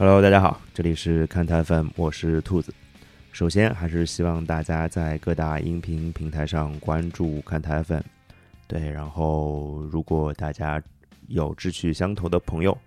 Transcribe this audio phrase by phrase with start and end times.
[0.00, 2.72] Hello，大家好，这里是看台 FM，我是兔子。
[3.32, 8.02] 首先还是希望大家在各大音频平台上关注看台 FM。
[8.68, 10.80] 对，然后如果大家
[11.26, 12.78] 有志趣相投的朋友，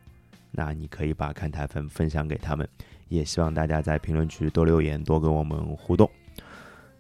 [0.52, 2.66] 那你可以把看台 FM 分享给他们。
[3.10, 6.10] 也希望大家在评论区多留言，多跟我们互动。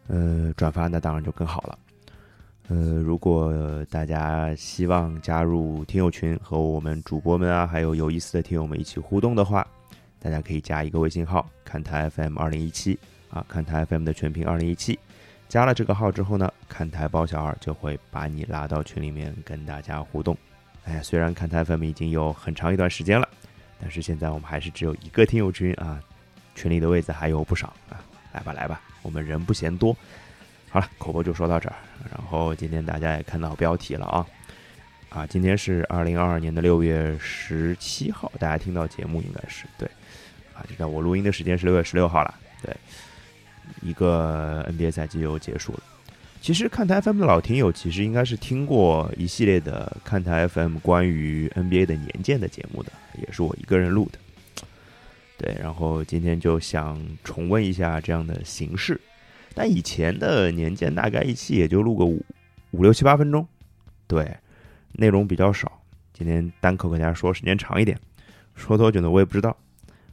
[0.07, 1.79] 呃，转发那当然就更好了。
[2.67, 3.55] 呃，如果
[3.89, 9.65] 大家希望加入听友群，和我们主播们啊，还有有意思的听友们一起互动的话，
[10.21, 12.97] 大家可以加一个微信号“看台 FM 二零一七”
[13.31, 14.97] 啊，看台 FM 的全拼二零一七。
[15.49, 20.37] 加了这个号之后呢，看台包小二就会把你拉到群里面跟大家互动。
[20.85, 23.27] 哎呀，虽然看台 FM 已经有很长一段时间了。
[23.81, 25.99] 但是现在我们还是只有一个听友群啊，
[26.53, 27.97] 群里的位子还有不少啊，
[28.31, 29.91] 来吧来吧，我们人不嫌多。
[30.69, 31.75] 好了，口播就说到这儿。
[32.11, 34.27] 然后今天大家也看到标题了啊，
[35.09, 39.89] 啊，今天是二零二二年的六月十七号，大家听到节目应该是对，
[40.61, 42.75] 啊，就在我录音的时间是六月十六号了，对，
[43.81, 45.79] 一个 NBA 赛季又结束了。
[46.39, 54.19] 其实看台 FM 的老听友，其实应该是听过一系列的看台 FM 关于 NBA 的年鉴的节目的，也是我一个人录的。
[55.37, 58.99] 对，然后今天就想重温一下这样的形式。
[59.53, 62.25] 但以前的年鉴大概一期也就录个五
[62.71, 63.47] 五六七八分钟，
[64.07, 64.35] 对，
[64.93, 65.71] 内容比较少。
[66.13, 67.99] 今天单口跟大家说时间长一点，
[68.55, 69.09] 说多久呢？
[69.09, 69.55] 我也不知道，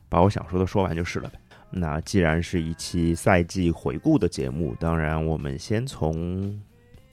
[0.08, 1.38] 把我想说的说完就是了呗。
[1.70, 6.58] 那既然是一期赛季回顾的节目，当然我们先从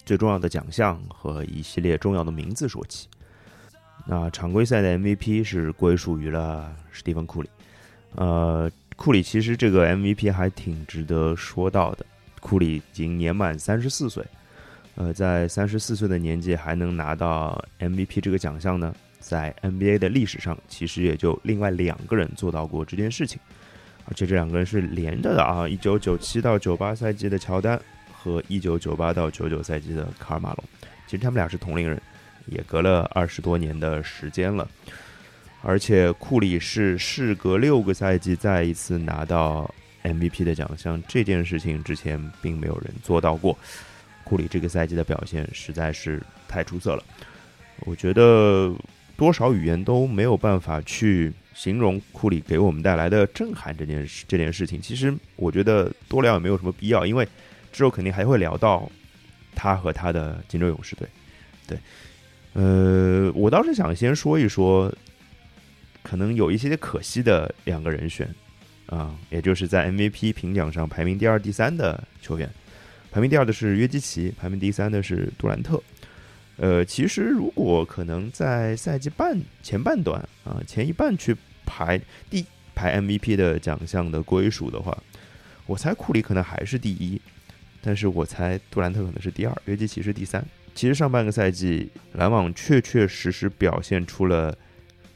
[0.05, 3.07] 最重要的奖项和一系列重要的名字说起。
[4.05, 7.49] 那常规赛的 MVP 是归属于了史蒂芬库里。
[8.15, 12.05] 呃，库里其实这个 MVP 还挺值得说到的。
[12.39, 14.23] 库里已经年满三十四岁，
[14.93, 18.95] 呃，在三十四岁的年纪还能拿到 MVP 这个奖项呢，
[19.27, 23.39] 在 NBA 的历史上其实也就另外两个人做到过这件事情。
[24.05, 25.67] 而且这两个人是连着的啊！
[25.67, 27.81] 一九九七到九八赛季的乔丹
[28.13, 30.63] 和一九九八到九九赛季的卡尔马龙，
[31.07, 31.99] 其实他们俩是同龄人，
[32.45, 34.69] 也隔了二十多年的时间了。
[35.63, 43.57] 而且库里是事隔六个赛季再一次拿到 MVP 的奖项，这件事情之前并没有人做到过。
[44.23, 47.03] 库里这个赛季的表现实在是太出色了，
[47.79, 48.71] 我觉得
[49.15, 51.33] 多少语言都没有办法去。
[51.55, 57.25] 形容库里给我们带来的震撼这件事，这件事情，其实我觉得多聊也没有什么必要，因为
[57.71, 58.91] 之后肯定还会聊到
[59.55, 61.07] 他和他的金州勇士队。
[61.65, 61.77] 对，
[62.51, 64.93] 呃，我倒是想先说一说，
[66.03, 68.27] 可能有一些可惜的两个人选
[68.87, 72.49] 啊，也就是在 MVP 评奖上排名第二、第三的球员，
[73.11, 75.81] 排名第二的是约基奇，排名第三的是杜兰特。
[76.57, 81.35] 呃，其实如果可能在赛季半前半段啊，前一半去
[81.65, 81.99] 排
[82.29, 84.97] 第排 MVP 的奖项的归属的话，
[85.65, 87.19] 我猜库里可能还是第一，
[87.81, 90.45] 但是我猜杜兰特可能是第二，约基奇是第三。
[90.73, 94.57] 其实上半个赛季篮网确确实实表现出了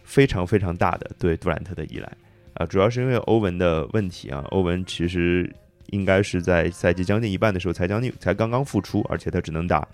[0.03, 2.11] 非常非常大的对杜兰特的依赖
[2.55, 5.49] 啊，主要是因为欧文的问题啊，欧文其实
[5.91, 9.87] 应该是在赛季将近一半的时候才将近才刚刚复出，而且他只能打。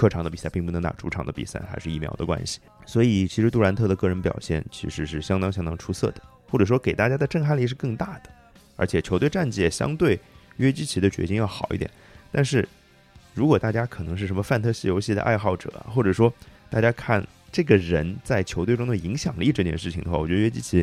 [0.00, 2.58] 客场的比赛并不能打主场的比赛，还是疫苗的关系。
[2.86, 8.30] 所以其实杜兰特的个人表现其实是相当相当出色的，或者说给大家的震撼力是更大的。
[8.76, 10.18] 而且球队战绩也相对
[10.56, 11.90] 约基奇的掘金要好一点。
[12.32, 12.66] 但是
[13.34, 16.32] 如果大家可能是什么范特西游戏的爱好者，或者说
[16.70, 17.22] 大家看
[17.52, 20.82] 这个人在球队中的影响力这件事情的话，我觉得约基奇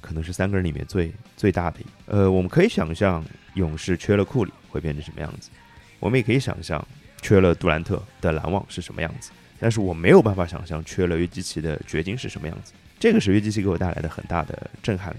[0.00, 2.16] 可能是三个人里面最最大的一个。
[2.16, 3.24] 呃，我们可以想象
[3.54, 5.50] 勇士缺了库里会变成什么样子，
[5.98, 6.86] 我们也可以想象。
[7.26, 9.32] 缺了杜兰特的篮网是什么样子？
[9.58, 12.72] 但是我没有办法想象缺了约基奇的掘金是什么样子。
[13.00, 15.18] 这个是约基奇给我带来的很大的震撼力。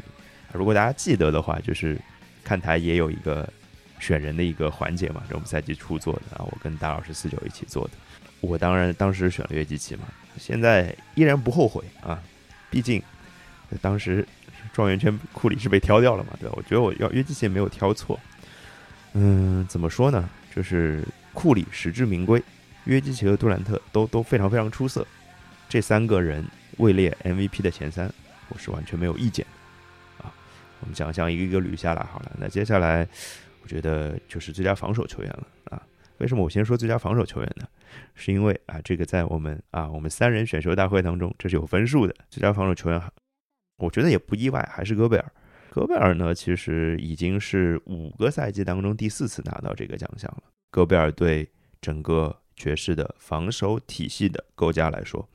[0.54, 2.00] 如果大家记得的话，就是
[2.45, 3.45] 看台也有一个
[4.00, 7.92] 选人的一个环节嘛，是我们赛季初做的啊，我跟大老师四九一起做的。
[8.39, 10.03] 我当然当时选了约基奇嘛，
[10.39, 12.24] 现在依然不后悔啊。
[12.69, 13.03] 毕竟
[13.81, 14.25] 当时
[14.71, 16.53] 状元圈库里是被挑掉了嘛，对吧？
[16.56, 18.18] 我觉得我要约基奇没有挑错。
[19.12, 20.30] 嗯，怎么说呢？
[20.56, 21.03] 就是。
[21.38, 22.42] 库里实至名归，
[22.86, 25.06] 约基奇和杜兰特都都非常非常出色，
[25.69, 26.44] 这三个人
[26.78, 28.12] 位列 MVP 的前三，
[28.50, 29.45] 我是完全没有意见
[30.18, 30.34] 的啊。
[30.80, 33.07] 我们奖项一个一个捋下来好了，那接下来
[33.62, 35.80] 我觉得就是最佳防守球员了啊。
[36.18, 37.68] 为什么我先说最佳防守球员呢？
[38.16, 43.00] 是因为啊，这个在我们啊我们三人选秀大会当中这是有分数的，最佳防守球员，
[43.78, 45.31] 我觉得也不意外，还是戈贝尔。
[45.69, 50.42] 戈贝尔呢，其实已经是五个赛季当中第四次拿到这个奖项了。
[50.69, 51.49] 戈贝尔对
[51.81, 55.27] 整个爵士的防守体系的构架来说，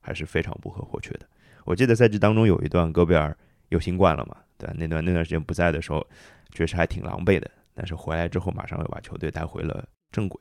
[0.00, 1.26] 还是非常不可或缺的。
[1.64, 3.36] 我记得赛季当中有一段，戈贝尔
[3.68, 4.74] 有新冠了嘛，对吧？
[4.76, 6.06] 那段那段时间不在的时候，
[6.52, 7.50] 爵士还挺狼狈的。
[7.74, 10.40] 但是回来之后，马上又把球队带回了正轨，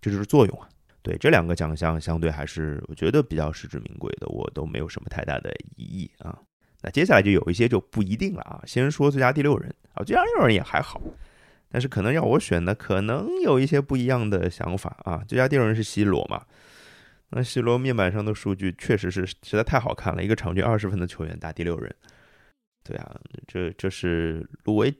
[0.00, 0.68] 这就是作用啊。
[1.02, 6.38] 对这两个奖项，相对还是我觉得比较实至名归的，我都没有什么太大的异议啊。
[6.82, 8.60] 那接下来就有一些就不一定了啊。
[8.66, 11.00] 先说最佳第六人啊，最佳第六人也还好，
[11.70, 15.22] 但是可能要我选的，可能有一些不一样的想法啊。
[15.26, 16.44] 最佳第六人是西罗嘛？
[17.30, 21.94] 那西罗面板上的数据确实是实在太好看了，一个场均二十分的球员打第六人，
[22.82, 24.92] 对啊，这这是路威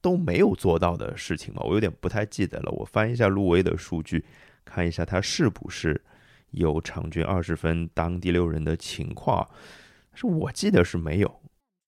[0.00, 1.60] 都没有做到的事情嘛？
[1.64, 4.24] 我有点不太记得了，我翻一下路威的数据。
[4.64, 6.02] 看一下他是不是
[6.52, 9.46] 有场均二十分当第六人的情况，
[10.14, 11.40] 是我记得是没有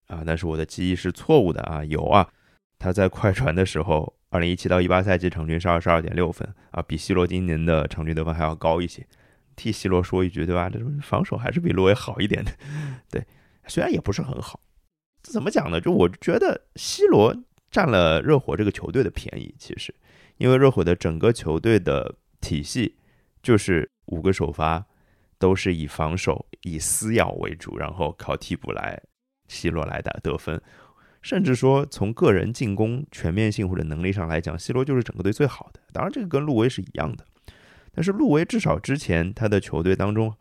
[0.08, 2.28] 啊，但是我的记忆是错误的啊，有啊，
[2.78, 9.06] 他在快船的时候，二零一七到一八赛季场均是二十二点六分啊，比 C 罗今年的场均得分还要高一些。
[9.56, 10.70] 替 C 罗说一句，对吧？
[10.70, 12.52] 这防守还是比罗维好一点的，
[13.10, 13.26] 对，
[13.66, 14.60] 虽然也不是很好，
[15.22, 15.80] 这怎么讲呢？
[15.80, 17.34] 就我觉得 C 罗
[17.70, 19.94] 占了热火这个球队的便宜，其实，
[20.36, 22.16] 因为热火的整个球队的。
[22.38, 22.96] 体系
[23.42, 24.86] 就是五个首发
[25.36, 29.02] 都是以防守、以撕咬为主，然后靠替补来
[29.48, 30.60] 希罗来打得分，
[31.26, 35.80] 甚至说从个人进攻全面性或者能力上来讲，，C 罗就是整个队最好的。
[35.92, 37.24] 当然，这个跟路威是一样的，
[37.92, 40.32] 但是路威至少之前他的球队当中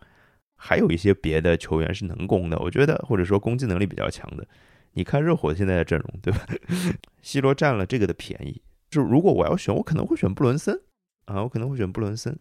[0.55, 4.45] 还有一些别的球员是能攻的，我觉得或者说攻击能力比较强的。
[4.93, 6.45] 你看热火现在的阵容，对吧？？
[7.23, 8.61] C 罗占了这个的便宜。
[8.87, 10.79] 就如果我要选，我可能会选布伦森。
[11.25, 12.37] 啊，我可能会选布伦森，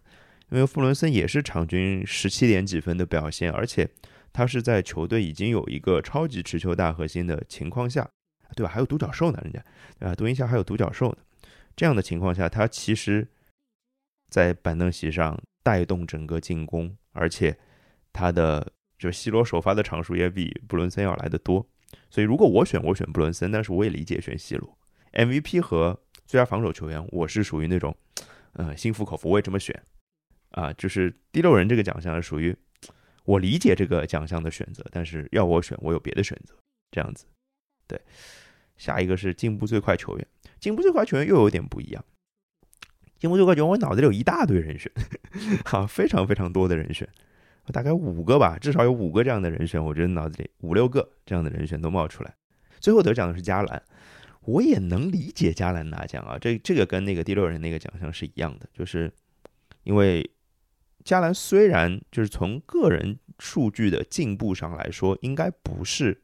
[0.51, 3.89] 因为布伦森也是场均十七点几分的表现，而且
[4.35, 8.07] 他是在球队已经有一个超级持球大核心的情况下，
[8.55, 8.71] 对吧？
[8.73, 9.65] 还有独角兽呢，人家
[9.99, 10.15] 对吧？
[10.15, 11.19] 独行侠还有独角兽呢，
[11.77, 13.27] 这样的情况下，他其实，
[14.31, 17.57] 在板凳席上带动整个进攻，而且
[18.13, 21.67] 他的就西罗首发的场数也比布伦森要来的多，
[22.11, 24.79] 所以如果我选，我选布伦森，但是我也理解选西罗
[25.13, 27.97] MVP 和最佳防守球员，我是属于那种。
[28.57, 29.83] 嗯，心服口服，我也这么选，
[30.53, 32.57] 啊，就是第六人这个奖项是属于
[33.25, 36.55] 我理解这个奖项的选择，但是要我选，我有别的选择，
[36.93, 37.27] 这样子。
[37.87, 38.01] 对，
[38.77, 40.27] 下一个是进步最快球员，
[40.59, 42.05] 进步最快球员又有点不一样。
[43.19, 44.91] 进步最快球员，我脑子里有一大堆人选，
[45.65, 47.09] 哈，非常非常多的人选，
[47.73, 52.35] 大概五个吧，至少有五个这样的人选，我觉得脑子里五六个这样的人选都冒出来。
[52.81, 53.83] 最后得奖的是加兰。
[54.47, 59.11] 我也能理解加兰拿奖啊，这这个跟那个第六人那个奖项是一样的，就是
[59.85, 60.31] 因为
[61.03, 66.21] 加兰虽然就是从个人数据的进步上来说，应该不是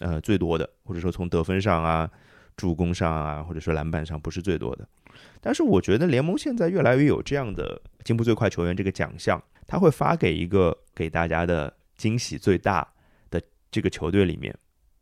[0.00, 2.10] 呃最多的，或者说从得分上啊、
[2.56, 4.88] 助攻上啊，或者说篮板上不是最多的，
[5.40, 12.86] 但是我觉得联盟现在越来越有这样的进步最快球员这个奖项，他会发给一个给大家的惊喜最大
[13.30, 13.40] 的
[13.70, 14.54] 这个球队里面。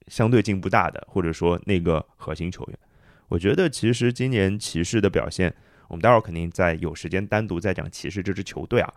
[0.09, 2.79] 相对进步大的，或者说那个核心球员，
[3.27, 5.53] 我觉得其实今年骑士的表现，
[5.89, 8.95] 我们待会儿肯定在有时间单独再讲骑士这支球队啊。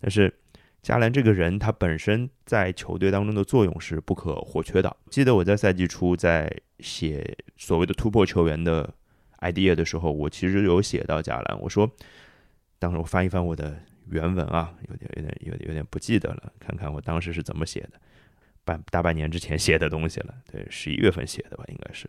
[0.00, 0.34] 但是
[0.82, 4.96] 加兰这个人，他本身在球队当中的作用是不可或缺的。
[5.10, 8.92] 记得我在赛季初在写所谓的突破球员的
[9.40, 11.90] idea 的时候，我其实有写到加兰，我说，
[12.78, 13.78] 当时我翻一翻我的
[14.08, 18.00] 原文啊，有点有点有点有点不记得了，看看我当时是怎么写的。
[18.64, 22.08] 半大半年之前写的东西了，对，十一月份写的吧，应该是。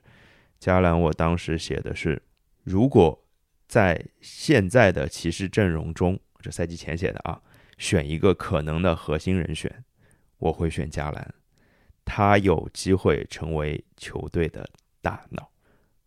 [0.60, 2.22] 加兰，我当时写的是，
[2.64, 3.26] 如果
[3.68, 7.42] 在现在的骑士阵容中，这赛季前写的啊，
[7.82, 9.84] 选一个可能的核心人选，
[10.38, 11.34] 我会选加兰，
[12.06, 14.70] 他有机会成为球队的
[15.02, 15.50] 大脑。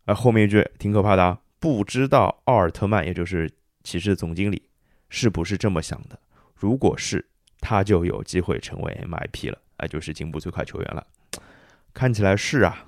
[0.05, 3.51] 而后面一句挺可怕的啊，不知道奥尔特曼，也就是
[3.83, 4.69] 骑士总经理，
[5.09, 6.17] 是不是这么想的？
[6.55, 7.27] 如果是，
[7.59, 9.61] 他就有机会成为 MIP 了。
[9.75, 11.05] 啊，就是进步最快球员了，
[11.93, 12.87] 看起来是啊，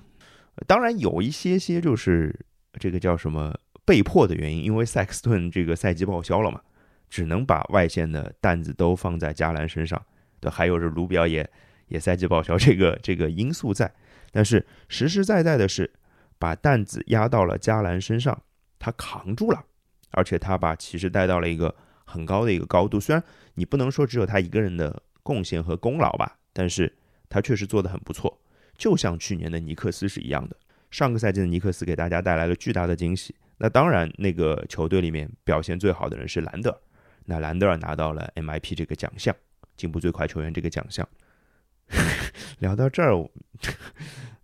[0.66, 2.34] 当然有一些些就是
[2.80, 3.54] 这个叫什么
[3.84, 6.62] 被迫的原因，因为塞克斯顿这个赛季报销了嘛，
[7.08, 10.00] 只能把外线的担子都放在加兰身上。
[10.40, 11.48] 对，还有是卢比奥也
[11.88, 13.92] 也赛季报销这个 这个因素在，
[14.30, 15.90] 但是实实在在的是
[16.38, 18.42] 把担子压到了加兰身上，
[18.78, 19.64] 他扛住了，
[20.10, 21.74] 而且他把骑士带到了一个
[22.04, 22.98] 很高的一个高度。
[23.00, 23.22] 虽然
[23.54, 26.36] 你不能说只有他一个人的贡献和功劳吧。
[26.50, 26.92] 但是
[27.28, 28.36] 他确实做得很不错，
[28.76, 30.56] 就像去年的尼克斯是一样的。
[30.90, 33.32] 上个赛季的尼克斯给大家带来了巨大的惊喜。
[33.58, 36.78] 那当然，那个球队里面表现最好的人是兰德尔。
[37.30, 39.36] 那兰德尔拿到了 MIP 这个奖项，
[39.76, 41.06] 进步最快球员这个奖项。
[42.58, 43.14] 聊到这儿，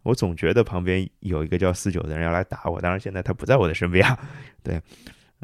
[0.02, 2.78] 我总觉得旁边有一个叫四九的人要来打我。
[2.82, 4.18] 当然，现在他不在我的身边啊。
[4.62, 4.78] 对，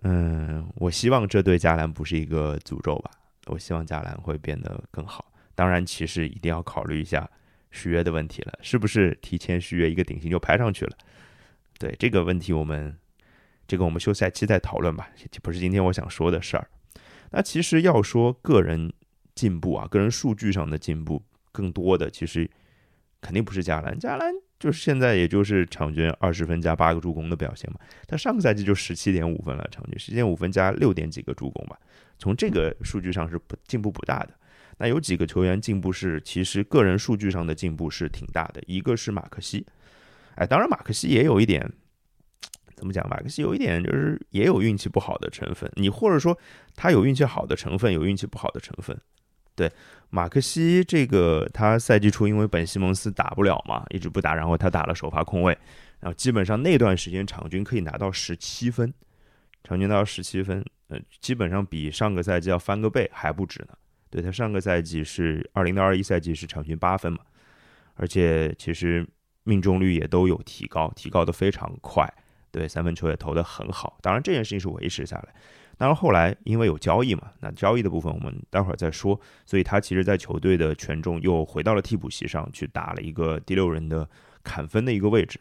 [0.03, 3.11] 嗯，我希望这对加兰不是一个诅咒吧。
[3.47, 5.33] 我希望加兰会变得更好。
[5.55, 7.29] 当然，骑士一定要考虑一下
[7.71, 10.97] 续约的问题了，是不是提前续约一个顶薪就拍上去了？
[11.79, 12.95] 对这个问题，我们
[13.67, 15.09] 这个我们休赛期再讨论吧，
[15.43, 16.69] 不是今天我想说的事儿。
[17.31, 18.93] 那其实要说个人
[19.35, 21.23] 进步啊，个人数据上的进步
[21.53, 22.49] 更多的，其实
[23.21, 27.79] 肯定不是加兰，加兰就是现在也就是场均二十分加八个助攻的表现嘛。
[28.07, 31.79] 他上个赛季就十七点五分了，场均十七点五分加六点几个助攻吧。
[32.19, 34.35] 从这个数据上是不进步不大的。
[34.77, 38.63] 那有几个球员进步是，其实个人数据上的进步是挺大的。
[38.67, 39.67] 一个是马克西，
[40.37, 41.71] 哎，当然马克西也有一点，
[42.81, 43.07] 怎么讲？
[43.11, 45.71] 马克西有一点就是也有运气不好的成分。
[45.75, 46.37] 你或者说
[46.75, 48.99] 他有运气好的成分，有运气不好的成分。
[49.55, 49.71] 对，
[50.09, 55.53] 马克西这个他赛季初因为本西蒙斯打不了嘛，一直不打，然后他打了首发控卫，
[55.99, 58.95] 然后基本上那段时间场均可以拿到十七分，
[59.63, 63.75] 场均到十七分，呃，基本上比上个赛季要翻个倍还不止呢。
[64.09, 67.19] 对他上个赛季是二零到二一赛季是场均八分嘛，
[67.95, 69.07] 而且其实
[69.45, 72.13] 命中率也都有提高，提高的非常快，
[72.50, 73.99] 对三分球也投的很好。
[74.00, 75.35] 当然这件事情是维持下来，
[75.76, 84.09] 当然后来因为有交易嘛，那交易的部分我们待会儿再说，所以他其实在球队的权重又回到了替补席上去打了一个第六人的
[84.42, 85.40] 砍分的一个位置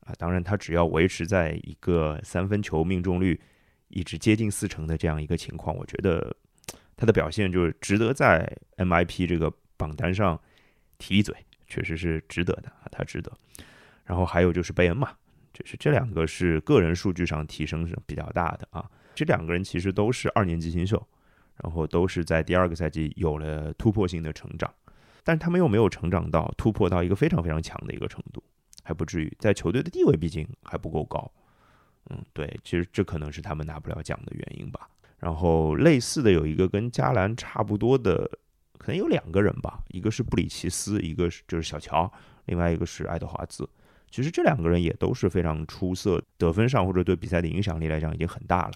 [0.00, 0.14] 啊。
[0.18, 3.40] 当然他只要维持在一个三分球命中率
[3.88, 6.34] 一直接近四成的这样一个情况，我觉得。
[7.00, 10.38] 他的表现就是值得在 MIP 这个榜单上
[10.98, 11.34] 提一嘴，
[11.66, 13.32] 确实是值得的啊，他值得。
[14.04, 15.10] 然后还有就是贝恩嘛，
[15.52, 18.88] 就是这两个是个人数据上提升是比较大的啊。
[19.14, 21.04] 这两个人其实都是二年级新秀，
[21.62, 24.72] 然后都是在第二个赛季有了突破性的成长，
[25.24, 28.42] 但是他们又没有成长到突破到一个非常非常强的一个程度，
[28.82, 31.30] 还不至于在球队的地位毕竟还不够高。
[32.08, 34.88] 嗯，对，其实这可能是他们拿不了奖的原因吧。
[35.18, 38.26] 然后类似的有一个跟加兰差不多的，
[38.78, 42.10] 可能有两个人吧，一个是布里奇斯，一个是就是小乔，
[42.46, 43.68] 另外一个是爱德华兹。
[44.10, 48.72] 其实这两个人也都是非常出色，得分上或者对比赛的影响力来讲已经很大了。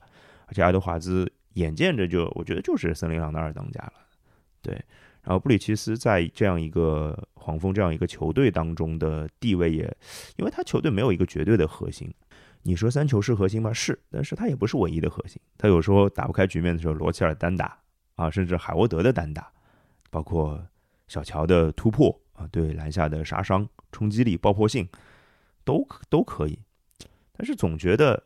[0.47, 3.93] 而且爱德华兹眼见着就我觉得就是森林狼的二当家了，
[4.63, 4.75] 对。
[5.23, 9.83] 然后布里奇斯在这样一个黄蜂这样一个球队当中的地位也，
[10.37, 12.13] 因为他球队没有一个绝对的核心。
[12.63, 13.73] 你说三球是核心吗？
[13.73, 15.41] 是，但是他也不是唯一的核心。
[15.57, 17.79] 他有时候打不开局面的时候，罗齐尔单打
[18.17, 19.51] 啊，甚至海沃德的单打，
[20.11, 20.63] 包括
[21.09, 24.87] 小乔的突破啊，对篮下的杀伤、冲击力、爆破性，
[25.65, 26.59] 都都可以。
[27.33, 28.25] 但是总觉得，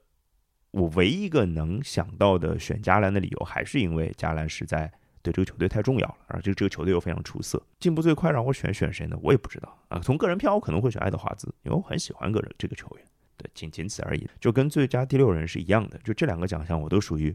[0.70, 4.92] 我唯一一个能想到的选加兰的理由，还是因为加兰实在
[5.22, 9.18] 对这个球队太重要了，而且这个球队又非常出色，进步最快，让我选选谁呢？
[9.22, 9.98] 我也不知道啊。
[10.00, 13.04] 从个人票，我可能会选爱德华兹，因为我很喜欢个人这个球员。
[13.38, 15.96] 对，仅仅此而已，就跟最佳第六人是一样的。
[15.98, 17.34] 就这两个奖项，我都属于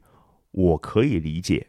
[0.52, 1.66] 我可以理解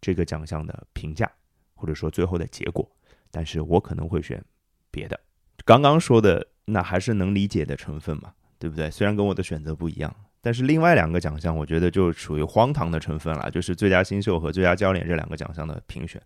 [0.00, 1.30] 这个奖项的评价，
[1.74, 2.88] 或者说最后的结果，
[3.30, 4.42] 但是我可能会选
[4.90, 5.18] 别的。
[5.64, 8.90] 刚刚说的那还是能理解的成分嘛，对不对？
[8.90, 16.20] 虽然跟我的选择不一样，但是另外两个奖项，我觉得就属于荒唐的成分了，就是最佳新秀和最佳教练这两个奖项的评选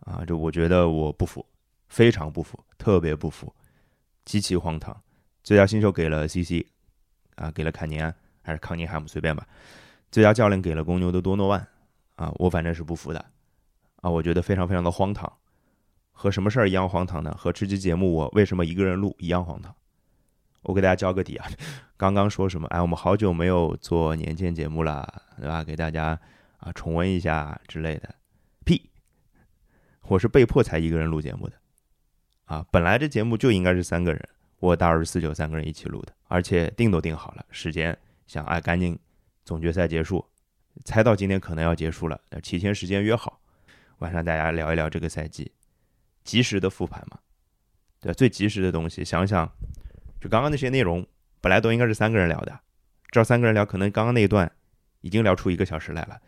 [0.00, 1.44] 啊，就我觉得我不服，
[1.88, 3.52] 非常不服，特别不服，
[4.24, 4.96] 极其荒唐。
[5.44, 6.64] 最佳新秀给了 CC，
[7.36, 9.46] 啊，给了坎尼安还是康尼汉姆随便吧。
[10.10, 11.66] 最佳教练给了公牛的多诺万，
[12.16, 13.24] 啊，我反正是不服的，
[13.96, 15.30] 啊，我觉得非常非常的荒唐，
[16.20, 17.32] 和什么事儿一样荒唐呢？
[17.38, 19.72] 和这期节目我为什么一个人录一样荒唐。
[20.62, 21.46] 我给大家交个底啊，
[21.96, 22.66] 刚刚说什么？
[22.68, 25.62] 哎，我们好久没有做年鉴节目了，对吧？
[25.62, 26.18] 给大家
[26.56, 28.12] 啊重温一下之类的。
[28.64, 28.90] 屁，
[30.08, 31.54] 我是被迫才一个人录节目的，
[32.46, 34.28] 啊，本来这节目就应该是三个人。
[34.58, 37.96] 我大二十四九三个人一起录的，而且定都定好了时间，
[38.26, 38.98] 想哎赶紧
[39.44, 40.26] 总决赛结束，
[40.84, 43.38] 猜到今天可能要结束了，提前时间约好，
[43.98, 45.52] 晚上大家聊一聊这个赛季，
[46.28, 47.18] 及时的复盘嘛，
[48.00, 49.50] 对最及时的东西，想想
[50.20, 51.06] 就刚刚那些内容，
[51.40, 52.60] 本来都应该是三个人聊的，
[53.10, 54.50] 这三个人聊，可能刚刚那一段
[55.00, 56.20] 已经聊出一个小时来了，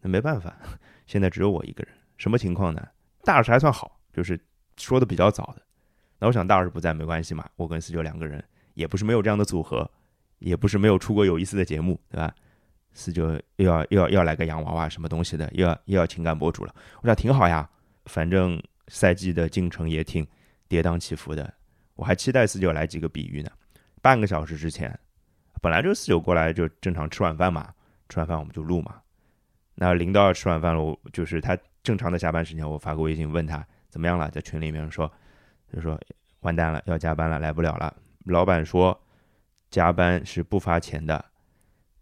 [0.00, 0.52] 那没办法，
[1.06, 2.84] 现在只有我一个人，什么情况呢？
[3.22, 4.36] 大老师还算好，就是
[4.76, 5.62] 说的比较早的。
[6.18, 8.42] 那我想大老师不在没关系嘛，我跟四九两个人
[8.74, 9.88] 也不是没有这样的组合，
[10.40, 12.34] 也不是没有出过有意思的节目，对吧？
[12.92, 17.70] 四九又要又要要来个洋娃娃什么东西的，又要又要情感博主了，我想挺好呀，
[18.06, 20.26] 反正赛季的进程也挺
[20.68, 21.54] 跌宕起伏的，
[21.94, 23.50] 我还期待四九来几个比喻呢。
[24.02, 24.98] 半个小时之前，
[25.60, 27.72] 本来就四九过来就正常吃晚饭嘛，
[28.08, 29.00] 吃完饭我们就录嘛。
[29.74, 35.10] 那临到要吃晚饭了，我就是他正常的下班时间，我发个微信问他怎么样了，在群里面说。
[35.72, 36.00] 就说
[36.40, 37.92] 完蛋了，要加班了，来不了了。
[38.26, 38.96] 老板说
[39.70, 41.24] 加班是不发钱的，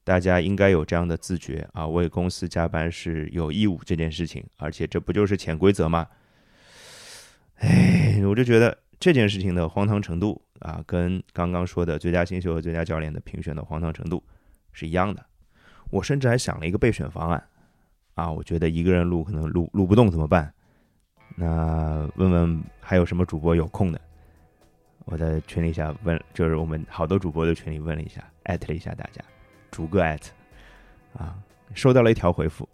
[0.04, 6.06] 大家应该有这样的自觉啊，为公司加班是有义务这件事情，而且这不就是潜规则吗？
[7.62, 14.20] 哎，我就觉得这件事情的荒唐程度啊，跟刚刚说的最佳新秀和最佳教练的评选的荒唐程度
[14.72, 15.24] 是一样的。
[15.90, 17.42] 我甚至还想了一个备选方案
[18.14, 20.52] 啊，我觉得一个人录可能录录不动怎么办？
[21.36, 24.00] 那问问还有什么主播有空的？
[25.04, 29.22] 我在群里下问，就是我们好多主播的群里问了一下，艾特了一下大家，
[29.70, 30.32] 逐个艾特
[31.16, 31.38] 啊，
[31.74, 32.68] 收到了一条回复，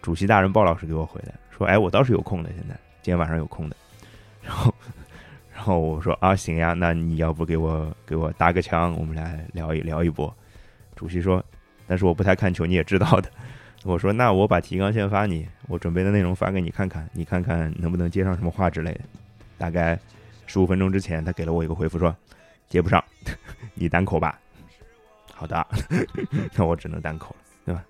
[0.00, 3.76] 主席大人鲍老师给我回的，说：“哎，我倒是有空的，现在今天晚上有空的。”
[4.48, 4.74] 然后，
[5.54, 10.34] 然后我说：“啊，行呀，那你要不给我给我搭个腔，我们来聊一聊一波。”
[10.96, 11.44] 主席说
[11.86, 13.30] ：“但是我不太看球，你也知道的。
[13.84, 19.00] ”我说：“那我把提纲先发你，我准备的内容发给你看看，你看看能不能接上什么话之类的。”
[19.58, 19.98] 大概。
[20.50, 22.16] 十五分钟之前，他给了我一个回复，说
[22.70, 23.04] 接不上，
[23.76, 24.40] 你单口吧。
[25.34, 25.66] 好的，
[26.56, 27.84] 那我只能单口了，对吧？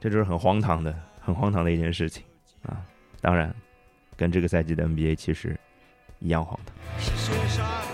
[0.00, 2.24] 这就是很荒唐的、很荒唐的一件事情
[2.64, 2.80] 啊！
[3.20, 3.54] 当然，
[4.16, 5.54] 跟这个赛季的 NBA 其实
[6.22, 7.91] 一样荒唐。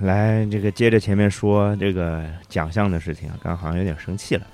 [0.00, 4.46] 来，这个接着前面说这个奖项的事情啊，刚刚好像有点生气了，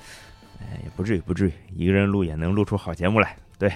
[0.61, 3.37] 哎，也不至于，不至于，一个人录也能录出好节目来。
[3.59, 3.73] 对，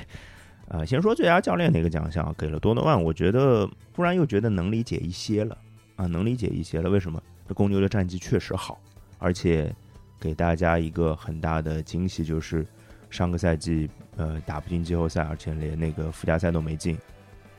[0.68, 5.59] 呃，先说最佳教练那个奖项给了多诺万，我觉得忽然又觉得能理解一些了
[5.96, 6.88] 啊，能理解一些了。
[6.88, 7.20] 为什么？
[7.48, 8.81] 这公牛的战绩确实好，
[9.18, 9.74] 而且
[10.20, 12.64] 给大家一个很大的惊喜，就是
[13.11, 16.96] 上个赛季呃打不进季后赛，而且连那个附加赛都没进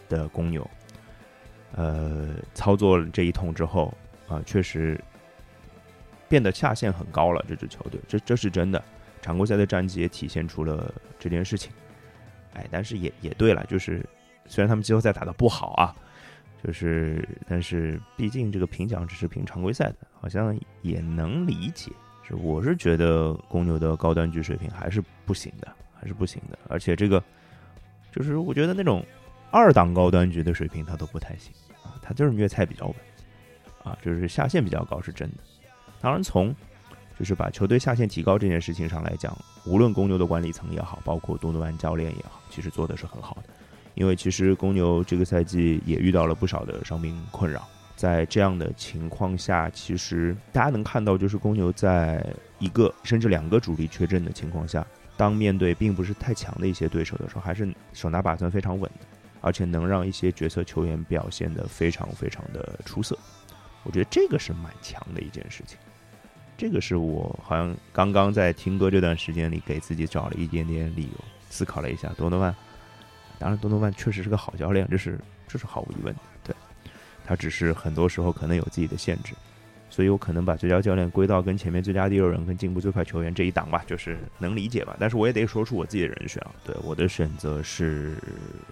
[0.09, 0.69] 的公牛，
[1.75, 3.93] 呃，操作这一通之后。
[4.27, 4.99] 啊，确实
[6.27, 7.41] 变得下限很高了。
[7.47, 8.83] 这支球队，这这是真的。
[9.21, 11.71] 常规赛的战绩也体现出了这件事情。
[12.53, 14.05] 哎，但是也也对了，就是
[14.45, 15.95] 虽然他们季后赛打的不好啊，
[16.61, 21.89] 就是但是毕竟这个评奖只是评常规赛的，好像也能理解。
[22.27, 26.59] 是我是觉得公牛的高端局水平还是不行的，还是不行的。
[26.67, 27.23] 而且这个
[28.11, 29.01] 就是我觉得那种
[29.51, 31.51] 二档高端局的水平他都不太行
[31.83, 32.95] 啊，他就是虐菜比较稳。
[33.83, 35.37] 啊，就是下限比较高是真的。
[36.01, 36.53] 当然，从
[37.17, 39.33] 就是把球队下限提高这件事情上来讲，
[39.65, 43.53] 无论公牛的管理层也好，包括多诺万教练也好，其实做的是很好的。
[43.93, 52.21] 因为其实公牛这个赛季也遇到了不少的伤病困扰，在这样的情况下，其实大家能看到，就是公牛在
[52.59, 59.07] 一个甚至两个主力缺阵的情况下，当面对并不是太强的一些对手的时候，还是手拿把攥非常稳的，
[59.47, 63.17] 而且能让一些角色球员表现得非常非常的出色。
[63.83, 65.77] 我觉得这个是蛮强的一件事情，
[66.57, 72.53] 这个是我好像刚刚在听歌这段时间里给自己找了一点点理由，思考了一下多诺万。
[73.39, 76.21] 当然，多诺万确实是个好教练，这是这是毫无疑问的。
[76.43, 76.55] 对，
[77.25, 79.33] 他只是很多时候可能有自己的限制，
[79.89, 84.95] 所以我可能把最佳教练归到跟前面最佳第六人跟进步最快球员这一档吧，就是能理解吧。
[84.99, 88.17] 但是我也得说出我自己的人选啊，对，我的选择是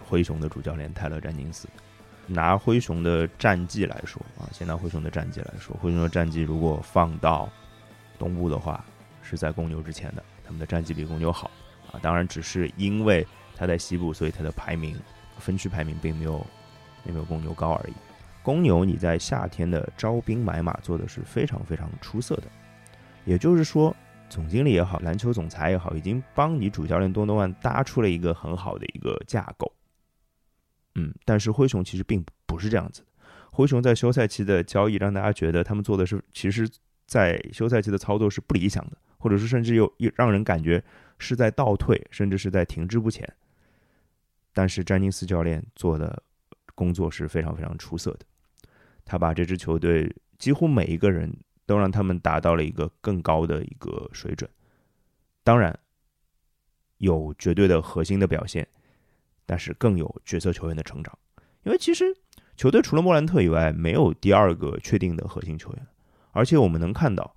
[0.04, 1.68] 灰熊的主教练泰勒·詹金斯。
[2.28, 7.48] 拿灰熊的战绩来说啊，先拿灰熊的战绩来说，灰熊的战绩如果放到
[8.18, 8.84] 东部的话，
[9.22, 11.52] 是在公牛之前的，他们的战绩比公牛好
[11.92, 12.00] 啊。
[12.02, 13.26] 当然，只是因为
[13.56, 15.00] 他在西部，所以他的排名
[15.38, 16.46] 分区排名并没有
[17.04, 17.94] 并没有公牛高而已。
[18.46, 22.44] 公牛你在夏天的招兵买马做的是非常非常出色的，
[23.26, 23.94] 也就是说，
[24.30, 29.74] 总经理也好，篮球总裁也好，已经帮你主教练多诺万搭出了一个很好的一个架构。
[30.94, 33.08] 嗯，但是灰熊其实并不是这样子的。
[33.52, 36.70] 灰熊在休赛期的交易让大家觉得他们做的是，其实，
[37.08, 40.84] 在休赛期的操作是不理想的，或者是甚至又又让人感觉
[41.18, 43.28] 是在倒退，甚至是在停滞不前。
[44.54, 46.22] 但是詹金斯教练做的
[46.76, 48.20] 工作是非常非常出色的，
[49.06, 51.34] 他把这支球队几乎每一个人
[51.66, 54.50] 都让他们达到了一个更高的一个水准。
[55.44, 55.80] 当然，
[56.98, 58.68] 有绝对的核心的表现。
[59.48, 61.16] 但是更有角色球员的成长，
[61.62, 62.04] 因为其实
[62.58, 65.88] 球队除了莫兰特以外，没有第二个确定的核心球员。
[66.32, 67.36] 而且我们能看到，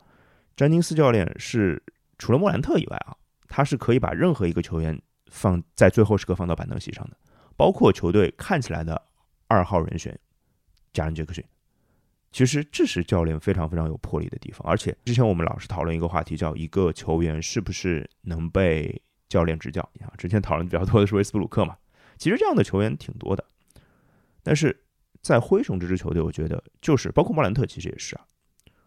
[0.56, 1.82] 詹金斯教练是
[2.16, 3.14] 除了莫兰特以外啊，
[3.46, 4.98] 他是可以把任何一个球员
[5.30, 7.16] 放在最后时刻放到板凳席上的，
[7.58, 9.02] 包括球队看起来的
[9.46, 10.18] 二号人选
[10.94, 11.44] 加恩杰克逊，
[12.30, 14.66] 其实这是教练非常非常有魄力的地方。
[14.68, 19.80] 而且之前我们老是讨论一个话题，叫一个球员是不是能被教练执教。
[20.00, 21.76] 啊，之前讨论比较多的是威斯布鲁克嘛，
[22.16, 23.44] 其实这样的球员挺多的。
[24.42, 24.84] 但是
[25.20, 28.26] 在灰熊这支球队，我觉得就是包括莫兰特，其实也是啊，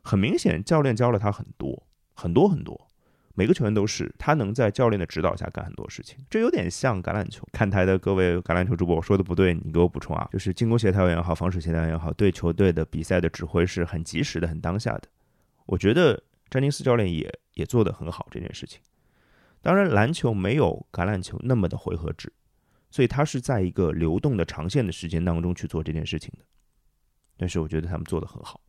[0.04, 2.88] 很明显教练教了他很多很多很多。
[3.34, 7.48] 每个球员都是，他能在教练的指导下干很多事情，这有点像橄榄球。
[7.52, 10.28] 看台的各位橄榄球主播，我说的不对，你给我补充啊。
[10.32, 15.04] 就是进攻协调员也好，防守协调员也好，对球队的比赛的指挥是很及时的、很当下的。
[15.66, 18.82] 我觉得詹金斯教练也也做得很好这件事情。
[19.62, 22.34] 当然，篮球没有橄榄球那么的回合制，
[22.90, 26.44] 所以他是在一个流动的长线的时间当中去做这件事情的。
[27.38, 28.60] 但是我觉得他们做得很好，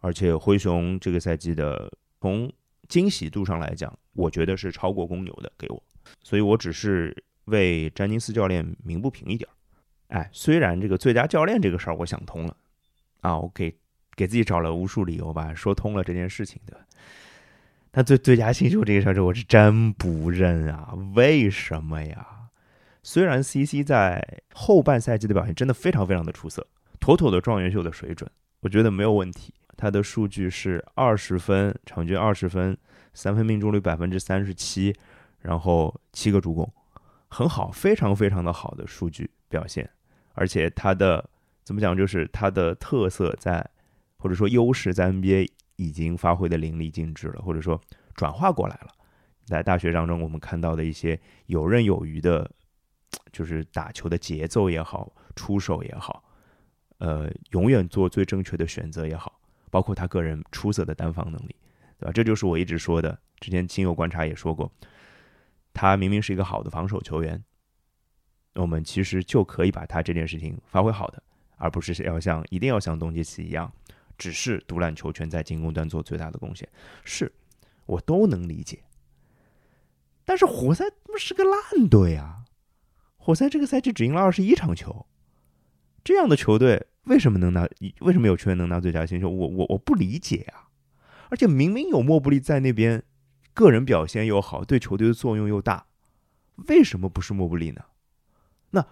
[0.00, 2.52] 而且灰熊这个赛季的从
[2.88, 5.82] 惊喜度上来讲，我觉得是超过公牛的，给我，
[6.22, 9.52] 所以我只是为詹金斯教练鸣不平一点儿
[10.16, 12.56] 哎，虽然这个最佳教练这个事儿我想通了，
[13.20, 13.76] 啊，我给
[14.16, 16.80] 给自己找了无数理由吧，说通了这件事情，对吧？
[17.90, 20.94] 但最最佳新秀这个事儿，我是真不认啊！
[21.14, 22.26] 为什么呀？
[23.02, 26.66] 虽然 CC 在后半赛季的表现真的非常非常的出色，
[27.00, 29.54] 妥妥的状元秀的水准，我觉得没有问题。
[29.78, 32.76] 他的数据是二十分，场均二十分，
[33.14, 34.92] 三分命中率百分之三十七，
[35.38, 36.68] 然后七个助攻，
[37.28, 39.88] 很好，非常非常的好的数据表现。
[40.32, 41.24] 而且他的
[41.62, 43.64] 怎么讲，就是他的特色在，
[44.16, 47.80] 或者说优势在 NBA 已经发挥的淋漓尽致了，或者说
[48.16, 48.88] 转化过来了。
[49.44, 52.50] 在大学当中，我们看到的一些游刃有余的，
[53.30, 56.24] 就是打球的节奏也好，出手也好，
[56.98, 59.40] 呃，永远做最正确的选择也好。
[59.70, 61.54] 包括他个人出色的单防能力，
[61.98, 62.12] 对吧？
[62.12, 63.18] 这就是我一直说的。
[63.40, 64.70] 之前亲友观察也说过，
[65.72, 67.42] 他明明是一个好的防守球员，
[68.54, 71.22] 我们其实就可以把他这件事情发挥好的，
[71.56, 73.72] 而不是要像一定要像东契奇一样，
[74.16, 76.68] 只是独揽球权在进攻端做最大的贡献。
[77.04, 77.30] 是
[77.86, 78.82] 我都能理解，
[80.24, 82.44] 但是活塞他妈是个烂队啊！
[83.16, 85.06] 活塞这个赛季只赢了二十一场球，
[86.08, 86.86] 这样的球队。
[87.02, 87.68] 为什么能拿？
[88.00, 89.28] 为什么有球员能拿最佳新秀？
[89.28, 90.72] 我我我不理解啊！
[91.28, 93.02] 而且明明有莫布利在那边，
[93.52, 95.84] 个人表现又好，对球队的作用又大，
[96.68, 97.82] 为什么不是莫布利呢？
[98.70, 98.86] 那，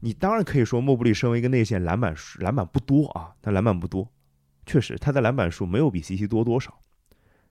[0.00, 4.10] 你当然可以说莫布利身为一个内线，篮板数篮板不多啊，他篮板不多，
[4.66, 6.80] 确实他的篮板数没有比 CC 多多少。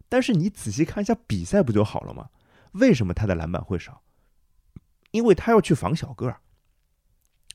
[0.10, 2.28] 但是你仔细看一下比赛不就好了吗？
[2.74, 4.02] 为什么他的篮板会少？
[5.12, 6.42] 因为他要去防小个儿，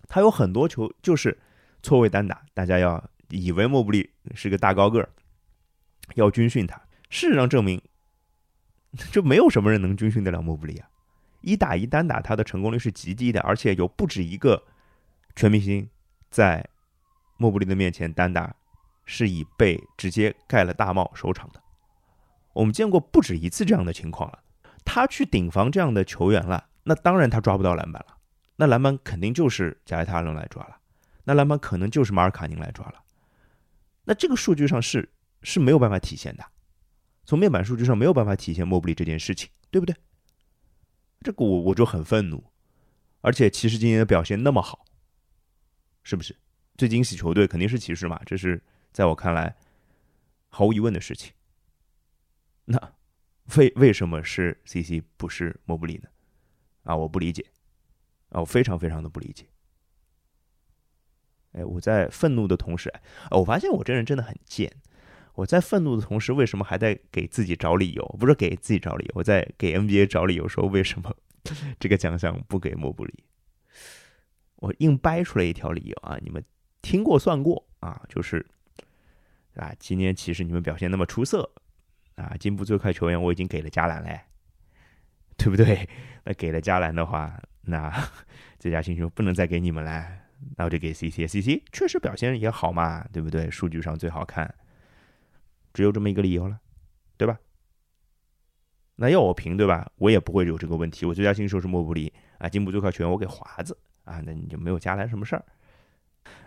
[0.09, 1.39] 他有很多球就是。
[1.87, 5.11] 错位单打，大家要以为莫布利是个大高个儿，
[6.15, 6.81] 要军训他。
[7.11, 7.79] 事实上证明，
[9.13, 10.89] 就没有什么人能军训得了莫布利啊！
[11.43, 14.63] 一打一单打，他的成功率是极低的，而且有不止一个
[15.37, 15.87] 全明星
[16.31, 16.67] 在
[17.37, 18.57] 莫布利的面前单打
[19.05, 21.61] 是以被直接盖了大帽收场的。
[22.55, 24.39] 我们见过不止一次这样的情况了。
[24.87, 28.14] 他去顶防这样的球员了，那当然他抓不到篮板了，
[28.57, 30.79] 那篮板肯定就是贾维塔伦来抓了。
[31.25, 33.03] 那篮板可能就是马尔卡宁来抓了，
[34.05, 35.11] 那这个数据上是
[35.43, 36.45] 是没有办法体现的，
[37.25, 39.97] 从面板数据上没有办法体现莫布里这件事情，对不对？
[41.23, 42.45] 这个我我就很愤怒，
[43.23, 44.85] 而且骑士今年的表现那么好，
[46.03, 46.37] 是不是？
[46.77, 48.63] 最惊喜球队肯定是骑士嘛，这是
[48.93, 49.57] 在我看来
[50.49, 51.33] 毫无疑问的事情。
[52.67, 52.93] 那
[53.57, 56.09] 为为什么是 CC 不是莫布里呢？
[56.83, 57.47] 啊，我不理解，
[58.35, 59.47] 啊，我非常非常的不理解。
[61.53, 64.71] 哎，我在愤怒的同时，哎我发现我这人真的很贱。
[65.35, 68.05] 我在愤怒的同时，为什么还在给自己找理由？
[68.19, 71.15] 不是给自己找理由，我在给 NBA 找理由，说为什么
[71.79, 73.25] 这个奖项不给莫布里？
[74.57, 76.17] 我硬掰出来一条理由啊！
[76.23, 76.43] 你们
[76.83, 78.03] 听过算过啊？
[78.09, 78.45] 就是
[79.55, 81.51] 啊，今年其实你们表现那么出色
[82.15, 84.21] 啊，进步最快球员我已经给了加兰嘞，
[85.37, 85.89] 对不对？
[86.25, 87.93] 那给了加兰的话，那
[88.59, 90.07] 最佳新秀不能再给你们了。
[90.57, 93.51] 那我就给 C C，C C 确实表现也好嘛，对不对？
[93.51, 94.53] 数据上最好看，
[95.73, 96.61] 只有这么一个理由了，
[97.17, 97.39] 对吧？
[98.97, 99.91] 那要我评，对吧？
[99.97, 101.07] 我也不会有这个问题。
[101.07, 105.45] 我最佳新秀是莫布里啊，进步最快球员我给华子啊，那你就没有加兰什么事儿。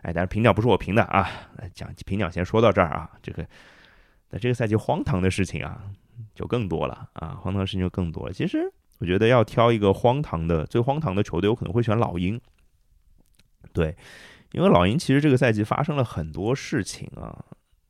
[0.03, 1.29] 哎，但是评奖不是我评的啊，
[1.73, 3.11] 讲评奖先说到这儿啊。
[3.23, 3.47] 这个
[4.29, 5.89] 那这个赛季荒唐的事情啊，
[6.35, 8.33] 就更多了啊，荒唐的事情就更多了。
[8.33, 12.39] 其实我觉得要挑一个荒唐的、最荒唐的球队，我可能会选老鹰。
[13.73, 13.95] 对，
[14.51, 17.45] 因为老鹰其实这个赛季发生了很多事情啊。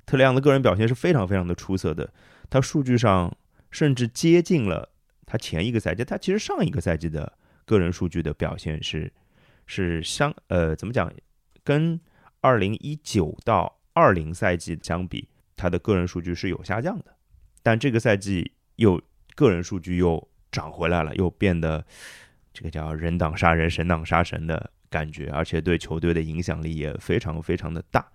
[0.06, 2.14] 特雷杨的个人表现是非常非常的出色的，
[2.50, 3.36] 他数据上
[3.72, 4.90] 甚至接近了
[5.26, 9.12] 他前一个赛季，他其实上一个赛季的个人数据的表现是
[9.66, 11.12] 是相呃怎么讲，
[11.64, 12.00] 跟
[12.40, 17.14] 二零一九到二零赛季相比，他的个人数据是有下降的，
[17.62, 19.02] 但这个赛季又
[19.36, 20.26] 个人数据又
[20.58, 21.86] 涨回来了，又变得
[22.54, 28.06] 这个叫人挡杀人，神挡杀神的感觉，而且对球队的影响力也非常非常的大。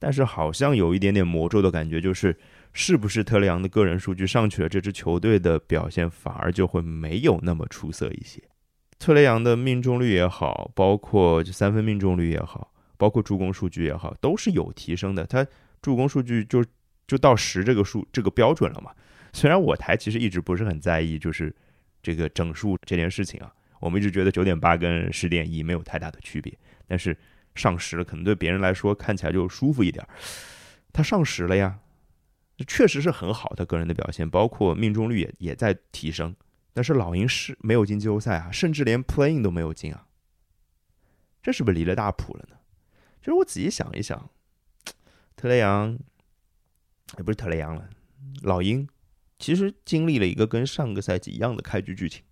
[0.00, 2.36] 但是好像有一点点魔咒的感觉，就是
[2.72, 8.42] 是不是特雷杨的个人数据上去了，这支球队的表现反而就会没有那么出色一些。
[8.98, 12.70] 特雷杨的命中率也好，包括三分命中率也好。
[12.96, 15.26] 包括助攻数据也好，都是有提升的。
[15.26, 15.44] 他
[15.82, 16.64] 助攻数据就
[17.08, 18.92] 就到十这个数这个标准了嘛。
[19.32, 21.52] 虽然我台其实一直不是很在意，就是
[22.04, 26.56] 这个整数这件事情啊，我们一直觉得九点八跟十点一没有太大的区别。
[26.86, 27.16] 但是
[27.54, 30.06] 上十了，可能对别人来说看起来就舒服一点。
[30.92, 31.78] 他上十了呀，
[32.68, 36.36] 确实是很好他个人的表现，包括命中率也也在提升。
[36.74, 40.06] 但是老鹰是没有进季后赛啊，甚至连 playing 都没有进啊，
[41.42, 42.56] 这是不是离了大谱了呢？
[43.20, 44.28] 其实我仔细想一想，
[45.34, 45.98] 特雷杨
[47.16, 47.88] 也不是特雷杨了，
[48.42, 48.86] 老鹰
[49.38, 52.22] 其实经历了一个跟上个赛季一样的开局剧情，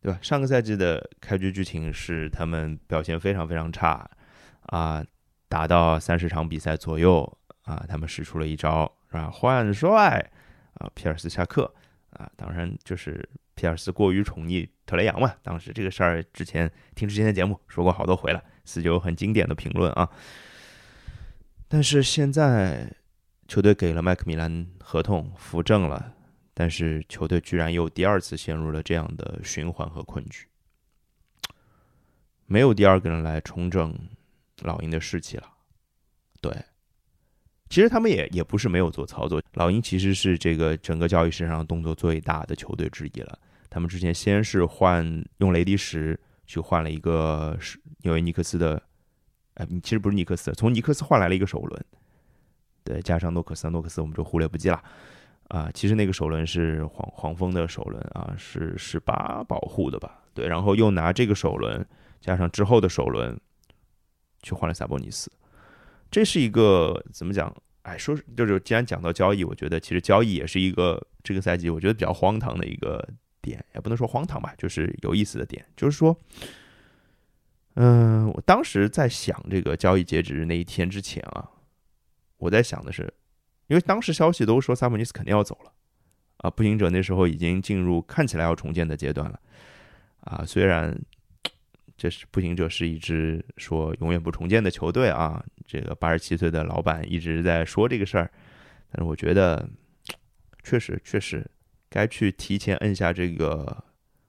[0.00, 0.18] 对吧？
[0.22, 4.08] 上个赛季的开局剧情是他们表现非常非常差
[4.62, 5.04] 啊，
[5.48, 9.18] 打到三十场比赛左右啊，他们使出了一招是？
[9.26, 10.30] 换帅
[10.74, 11.74] 啊，皮尔斯下课
[12.10, 15.34] 啊，当然就是皮尔斯过于宠溺特雷杨嘛。
[15.42, 18.42] 当时这个事儿之前听之前的节目说过好多回了。
[18.62, 20.08] 四九很经典的评论啊，
[21.66, 22.92] 但是现在
[23.50, 26.14] 球队给了麦克米兰合同扶正了，
[26.54, 30.46] 但是球队居然又第二次陷入了这样的循环和困局，
[32.46, 33.92] 没有第二个人来重整
[34.62, 35.50] 老鹰的士气了。
[36.40, 36.64] 对，
[37.68, 43.36] 其实他们也也不是没有做操作，老鹰其实是这个整个交易市场上动作最大的球队之一了。
[43.68, 45.04] 他们之前先是换
[45.38, 46.16] 用雷迪什。
[46.46, 48.82] 去换了一个是纽约尼克斯的，
[49.54, 51.84] 哎，其实不是尼克斯，从尼克斯换来了一个首轮，
[52.84, 54.82] 对，加上诺克斯，诺克斯我们就忽略不计了，
[55.48, 60.22] 啊，其实那个首轮是黄黄蜂的首轮啊，是十八保护的吧？
[60.34, 61.86] 对，然后又拿这个首轮
[62.20, 63.38] 加上之后的首轮
[64.42, 65.30] 去换了萨博尼斯，
[66.10, 67.54] 这是一个怎么讲？
[67.82, 73.06] 哎，说就是既然讲到交易，我觉得其实交易也是一个这个赛季我觉得比较荒唐的一个。
[73.42, 76.14] 点也不能说荒唐吧，就是有意思的点，就是说，
[77.72, 81.48] 嗯，我当时在想这个交易截止日那一天之前啊，
[82.40, 83.02] 我在想的是，
[83.68, 85.72] 因为当时消息都说萨姆尼斯肯定要走了
[86.38, 89.40] 啊，步行者那时候已经进入看起来要重建的阶段了
[90.22, 91.00] 啊，虽然
[91.96, 98.30] 这是步行者是一支说永远不重建的球队啊，这个八十七岁的老板一直在说这个事儿，
[98.90, 99.68] 但是我觉得
[100.64, 101.48] 确实确实。
[101.92, 103.82] 该去提前摁下这个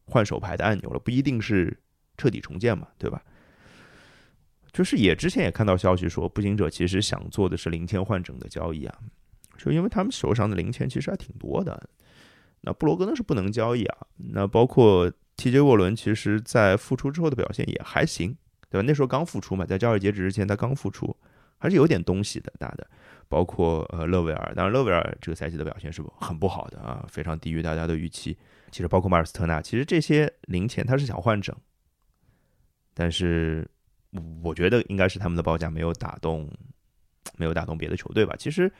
[0.07, 1.79] 换手牌的按钮了，不一定是
[2.17, 3.21] 彻底重建嘛，对吧？
[4.73, 8.97] 就是也之前也看到消息说，步行者其实想做的是零钱换整的交易啊，
[9.57, 11.89] 就因为他们手上的零钱其实还挺多的。
[12.61, 18.37] 那布罗格呢是不能交易啊，那包括 TJ 沃伦，其实在复出之后的表现也还行，
[18.69, 18.85] 对吧？
[18.87, 21.15] 那时候刚复出嘛，在交易截止之前他刚复出，
[21.57, 22.87] 还是有点东西的，打的。
[23.27, 28.37] 包括呃勒维尔，当然勒维尔这个赛季的表现是很不好的啊，非常低于大家的预期。
[28.71, 31.55] 其实包括马尔斯特纳，其实这些零钱他是想换整，
[32.93, 33.65] 但是
[34.41, 36.49] 我觉得应该是他们的报价没有打动，
[37.37, 38.35] 没有打动别的球队吧。
[38.37, 38.71] 其实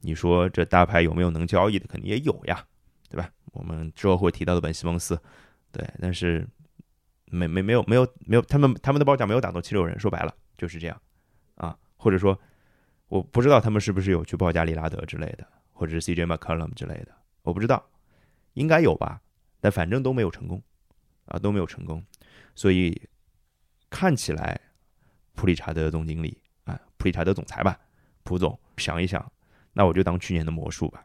[0.00, 2.64] 你说这大牌有没有能交易的，肯定也有呀，
[3.08, 3.30] 对吧？
[3.52, 5.20] 我们之后会提到的本西蒙斯，
[5.72, 6.46] 对，但是
[7.26, 11.00] 没没没有没有没有他们他们的报价没有打动七六人，说白了就是这样
[11.56, 12.38] 啊，或者说。
[13.10, 17.08] 我不知道他们是不是有去报价利拉德之类的，或者是 CJ McCollum 之类的，
[17.42, 17.84] 我不知道，
[18.52, 19.20] 应该有吧，
[19.60, 20.62] 但反正都没有成功，
[21.24, 22.00] 啊都没有成功，
[22.54, 23.08] 所以
[23.90, 24.60] 看起来
[25.34, 27.78] 普理查德总经理啊，普理查德总裁吧，
[28.22, 29.24] 普总想一想，
[29.72, 31.04] 那我就当去年的魔术吧，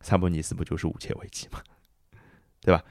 [0.00, 1.62] 萨博尼斯不就是五切维奇吗？
[2.60, 2.84] 对吧？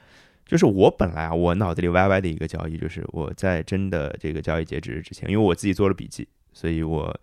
[0.44, 7.18] 就是我本来啊，我脑子里歪歪的一个交易，就是我在真的这个交易截止日之前，因为我自己做了笔记，所以我。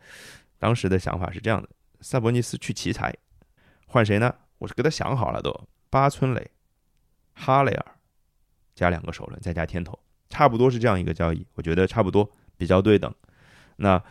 [0.62, 1.70] 当时的想法是这样的：
[2.02, 3.16] 萨博尼斯去奇才，
[3.88, 4.36] 换谁呢？
[4.58, 5.58] 我是给他想好了，都
[5.90, 6.52] 八村垒、
[7.32, 7.86] 哈雷尔
[8.76, 9.98] 加两个首轮，再加天头，
[10.30, 11.48] 差不多是这样一个交易。
[11.54, 13.10] 我觉得差不多，比较对等。
[13.80, 14.02] 那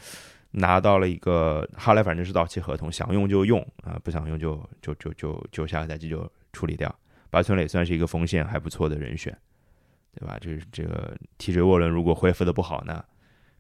[0.52, 6.94] 拿到了一个哈雷，反正是到期合同，想用就用啊，不想用就就就就就下个赛季就处理掉。
[7.30, 9.36] 八村磊算是一个锋线还不错的人选，
[10.14, 10.38] 对吧？
[10.40, 13.04] 就是这个 TJ 沃伦如果恢复的不好呢，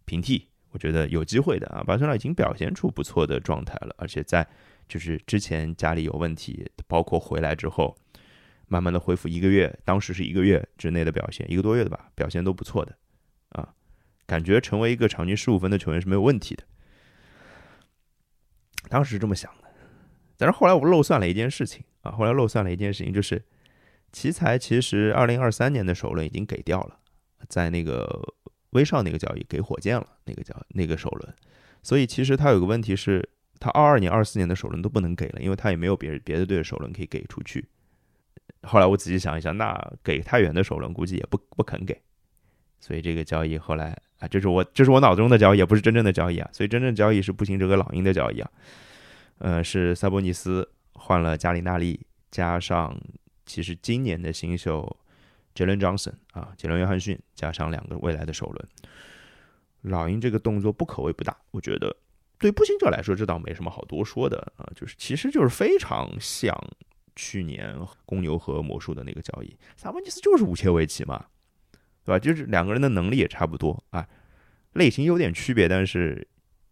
[0.04, 0.48] 平替。
[0.70, 4.46] 我觉得有机会的啊，巴村磊已经表现出不错的状态了，而且在
[4.86, 7.96] 就是之前家里有问题，包括回来之后，
[8.66, 12.94] 慢慢的恢复一个月，当时是一个月之内的表现，一个多月的吧，表现都不错的
[13.48, 13.66] 啊，
[14.28, 16.62] 感觉成为一个场均十五分的球员是没有问题的。
[18.88, 19.68] 当时是这么想的，
[20.36, 23.42] 但是后来我漏算了一件事情啊，后来漏算了一件事情，就是
[24.12, 27.00] 奇才其实二零二三年的首轮已经给掉了，
[27.48, 28.34] 在那个
[28.70, 31.34] 威少那个交易给火箭了，那个叫那个首轮，
[31.82, 33.26] 所以其实他有个问题是，
[33.58, 37.66] 他二二年、二四年的首轮都不能给了，因为他也没有别别的队的首轮可以给出去。
[38.62, 42.00] 后来我仔细想一想，那给太远的首轮估计也不不肯给，
[42.80, 46.48] 所以这个交易后来啊，这是我这是我脑中的交易，也不是真正的交易啊。
[46.52, 48.50] 所以真正交易是步行者和老鹰的交易啊，
[49.38, 52.00] 呃，是萨博尼斯换了加里纳利，
[52.30, 52.98] 加上
[53.46, 54.96] 其实今年的新秀
[55.54, 58.68] 杰伦·约翰逊啊，杰伦·约翰逊加上两个未来的首轮。
[59.82, 61.96] 老鹰这个动作不可谓不大，我觉得
[62.38, 66.56] 对步行者来说这倒没什么好多说的啊，就是其实就是非常像。
[67.20, 67.76] 去年
[68.06, 71.26] 公牛和魔术的那个交易，萨博尼斯就是武切维奇嘛，
[72.08, 72.18] 对吧？
[72.18, 74.08] 就是两个人的能力也差不多啊，
[74.72, 76.26] 类型有点区别，但是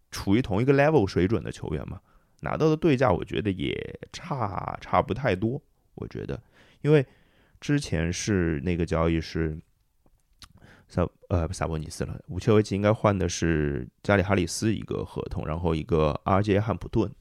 [0.09, 2.01] 处于同一个 level 水准的球员嘛，
[2.41, 5.61] 拿到的对价我觉得也差差不太多。
[5.93, 6.41] 我觉得，
[6.81, 7.05] 因为
[7.61, 9.55] 之前是那个交易是
[10.87, 17.11] 萨呃萨博尼斯了，武切维奇应该换的是加里哈里斯一个合同，然后一个阿尔杰汉普顿，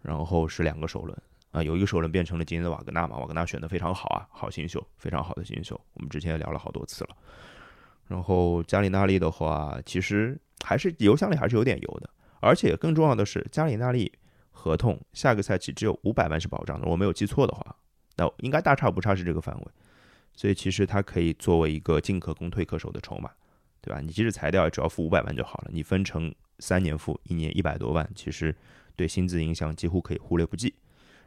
[0.00, 1.14] 然后是两个首轮。
[1.56, 7.16] 啊，有一个首轮变成了今天的瓦格纳嘛，瓦格纳选的非常好啊，好新秀，非常好的新秀，我们之前也聊了好多次了。
[8.06, 14.12] 然后加里纳利的话，其实还是油箱里还是有点油的，而且更重要的是，加里纳利
[14.50, 17.74] 合同下个赛季只有五百万是保障的，我没有记错的话，
[18.16, 19.66] 那应该大差不差是这个范围，
[20.34, 23.30] 所以其实它可以作为一个进可攻退可守的筹码，
[23.80, 24.02] 对吧？
[24.02, 28.54] 你即使裁掉，只要付五百万就好了，你分成三年付，一年一百多万，其实
[28.94, 30.74] 对薪资影响几乎可以忽略不计。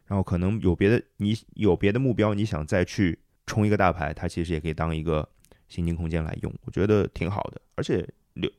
[0.10, 5.30] 然后可能有别的，你有别的目标，你想再去冲一个大牌，它其实也可以当一个
[5.68, 7.62] 薪金空间来用，我觉得挺好的。
[7.76, 8.52] 而且留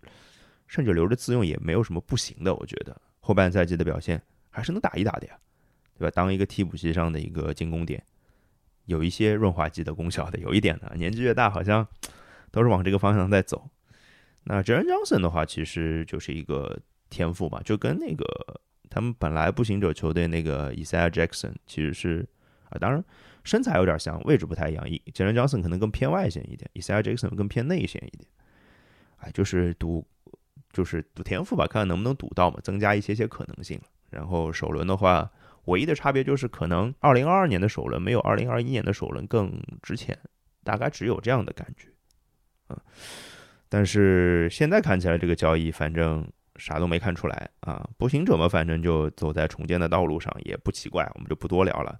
[0.68, 5.36] 甚至留着自用也没有什么不行的，我觉得后半赛季的表现还是能打一打的呀，
[5.98, 6.12] 对吧？
[6.14, 8.00] 当一个替补席上的一个进攻点，
[8.84, 10.94] 有一些润滑剂的功效的，有一点的。
[10.94, 11.84] 年纪越大，好像
[12.52, 13.68] 都是往这个方向在走。
[14.44, 18.24] 那 Johnson 的话，其实就是一个天赋嘛，就跟那个。
[18.90, 22.29] 他们本来步行者球队那个 Isaiah Jackson 其实是
[22.68, 23.03] 啊，当然
[23.44, 24.85] 身材有点像，位置不太一样。
[25.14, 28.29] 杰伦·约翰可能更偏外线一点，Isaiah Jackson 更偏内线一点。
[29.18, 30.07] 哎，就是赌，
[30.72, 33.81] 就是赌天赋吧，看看能不能赌到嘛，增加一些些可能性。
[34.11, 35.31] 然后首轮的话，
[35.66, 40.18] 唯一的差别就是可能2022年的首轮没有2021年的首轮更值钱，
[40.64, 41.88] 大概只有这样的感觉。
[42.70, 42.76] 嗯，
[43.68, 46.29] 但是现在看起来这个交易，反正。
[46.60, 47.88] 啥都没看出来啊！
[47.96, 51.98] 步行者嘛，反正就走在重建的道路上，也不奇怪，我们就不多聊了。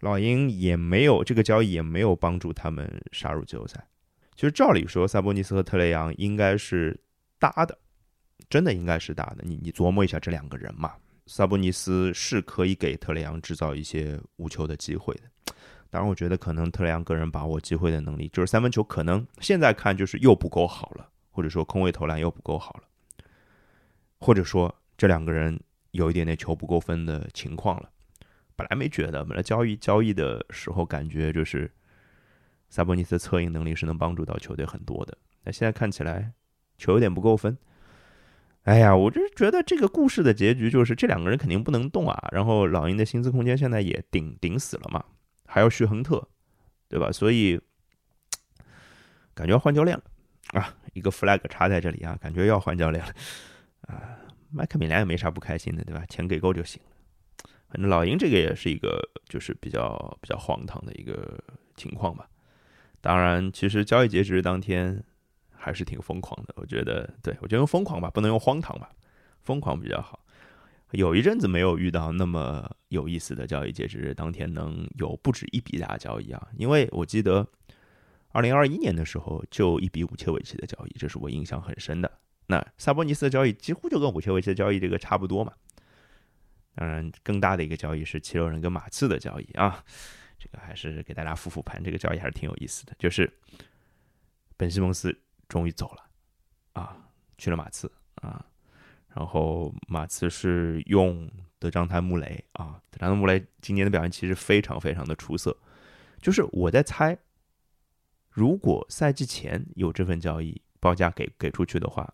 [0.00, 3.82] 老鹰也没有这个交易，也没有帮助他们杀入季后赛。
[4.34, 6.98] 其实照理说，萨博尼斯和特雷杨应该是
[7.38, 7.78] 搭的，
[8.48, 9.44] 真的应该是搭的。
[9.46, 10.94] 你你琢磨一下这两个人嘛，
[11.26, 15.22] 萨博尼斯是可以给特雷杨制造一些无球的机会的。
[15.90, 22.84] 当然，我觉得可能特雷杨个人把握机会的能力，就是三分球可能现在看就是又不够好了，或者说空位投篮又不够好了。
[24.20, 25.58] 或者说这两个人
[25.92, 27.90] 有一点点球不够分的情况了，
[28.54, 31.70] 本来没觉得，本来交易交易的时候感觉就是
[32.68, 36.32] 萨博尼斯的策应能力是能帮助到球队很多的，那现在看起来
[36.78, 37.56] 球有点不够分。
[38.64, 45.02] 哎呀，我就是觉得这个故事的结局就是这两个人肯定不能动啊，然后老鹰的薪资空间现在也顶顶死了嘛，
[45.46, 46.28] 还要续亨特，
[46.86, 47.10] 对吧？
[47.10, 47.58] 所以
[49.34, 50.04] 感觉要换教练了
[50.60, 53.14] 啊，一个 flag 插在这里啊，感觉要换教练了。
[53.90, 54.18] 啊，
[54.50, 56.04] 麦克米兰也没啥不开心的，对吧？
[56.08, 56.90] 钱给够就行了。
[57.68, 61.38] 反正老鹰这个也是一个，就是比较比较荒唐的一个
[61.76, 62.28] 情况吧。
[63.00, 65.02] 当然，其实交易截止日当天
[65.52, 66.54] 还是挺疯狂的。
[66.56, 68.90] 我觉得，对我觉得用疯狂吧，不能用荒唐吧，
[69.42, 70.18] 疯狂比较好。
[70.90, 76.48] 有一阵子没有遇到那么有意思的交易截止日当天能有不止一笔大交易啊。
[76.56, 77.46] 因为我记得
[78.32, 82.10] 二零二一年的时候就一笔五切尾期的交易，这是我印象很深的。
[82.50, 85.52] 那萨博尼斯的交易几乎就跟武切维奇的交易这个差不多嘛。
[86.74, 89.84] 当然，更大的一个交易是七六人跟马刺的交易啊。
[90.36, 92.92] 这个还是给大家复复盘，这个交易还是挺有意思的。
[92.98, 93.32] 就是
[94.56, 95.16] 本西蒙斯
[95.48, 96.02] 终于走了
[96.72, 96.96] 啊，
[97.38, 98.44] 去了马刺啊。
[99.14, 101.30] 然后马刺是用
[101.60, 105.56] 德章泰穆雷啊，德章泰穆雷今年的表现其实非常非常的出色。
[106.20, 107.16] 就是我在猜，
[108.28, 112.12] 如果赛季前有这份交易报价给给出去的话。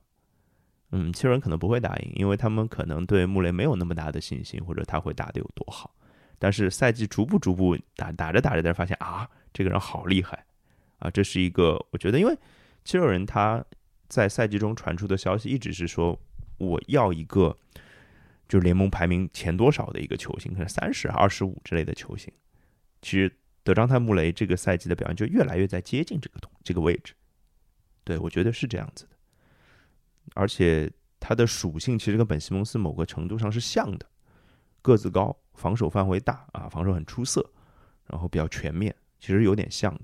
[0.93, 5.95] 嗯，七六人可能不会答应，因为他们可能对穆雷没有那么大的信心，或者他会打得有多好。
[6.39, 10.45] 但是赛季逐步逐步打打着打着，但是发现啊，这个人好厉害
[10.99, 11.11] 啊！
[11.11, 12.39] 这是一个我觉得，因为
[12.85, 13.65] 七六人他
[14.07, 16.21] 在赛季中传出的消息一直是说，
[16.59, 17.57] 我要一个
[18.49, 22.33] 就是联盟排名前多少的一个球星，可能三十、二十五之类的球星。
[23.01, 23.35] 其实
[23.65, 27.15] 德章泰·穆雷这个赛季的表现就越来越在接近这个这个位置。
[28.05, 29.16] 对我觉得是这样子的，
[30.37, 34.07] 而且他的属性其实跟本西蒙斯某个程度上是像的，
[34.83, 37.45] 个子高，防守范围大啊，防守很出色，
[38.07, 40.03] 然后比较全面，其实有点像的。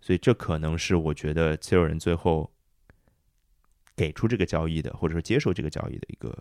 [0.00, 2.50] 所以这可能是我觉得七六人最后
[3.94, 6.34] 给出这个交易的，或者说接受这个交易的一个。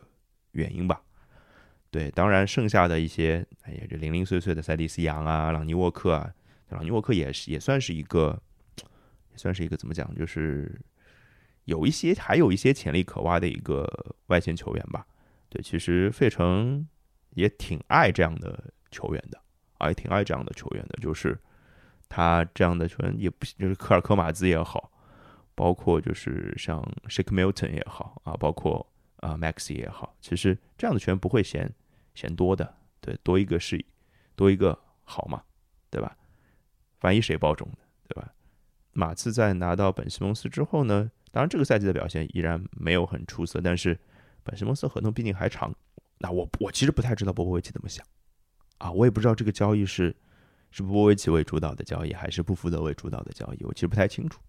[0.54, 1.02] 原因吧，
[1.90, 6.32] 对，当然剩下的一些，哎呀，这零零碎碎的塞蒂斯杨啊、朗尼沃克啊，
[6.70, 8.40] 朗尼沃克也是也算是一个，
[9.32, 10.80] 也算是一个怎么讲，就是
[11.66, 13.88] 有一些还有一些潜力可挖的一个
[14.28, 15.06] 外线球员吧。
[15.50, 16.88] 对，其实费城
[17.32, 19.42] 也挺爱这样的球员的，
[19.78, 21.40] 啊，也挺爱这样的球员的，就是
[22.10, 24.92] 他这样的球员也不就是科尔科马兹也好，
[25.56, 28.86] 包括就是像 Shake Milton 也好啊，包括。
[29.24, 31.74] 啊 Maxi 也好，其实这样的球员不会嫌
[32.14, 33.82] 嫌多的，对，多一个是
[34.36, 35.42] 多一个好嘛，
[35.90, 36.18] 对吧？
[37.04, 37.78] 万一谁爆中的，
[38.10, 38.34] 对吧？
[38.92, 44.00] 马刺在拿到本西蒙斯之后呢，当然这个赛季的表现依然没有很出色，但是
[44.44, 45.76] 本西蒙斯合同毕竟还长。
[46.20, 48.06] 那我我其实不太知道波波维奇怎么想
[48.78, 50.16] 啊，我也不知道这个交易是
[50.72, 54.40] 是波波维奇为主导的交易，还是布福德为主导的交易，我其实不太清楚，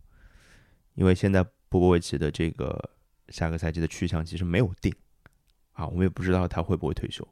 [0.95, 2.91] 因为现在波波维奇的这个。
[3.31, 4.95] 下个赛季的去向其实没有定，
[5.73, 7.27] 啊，我们也不知道他会不会退休。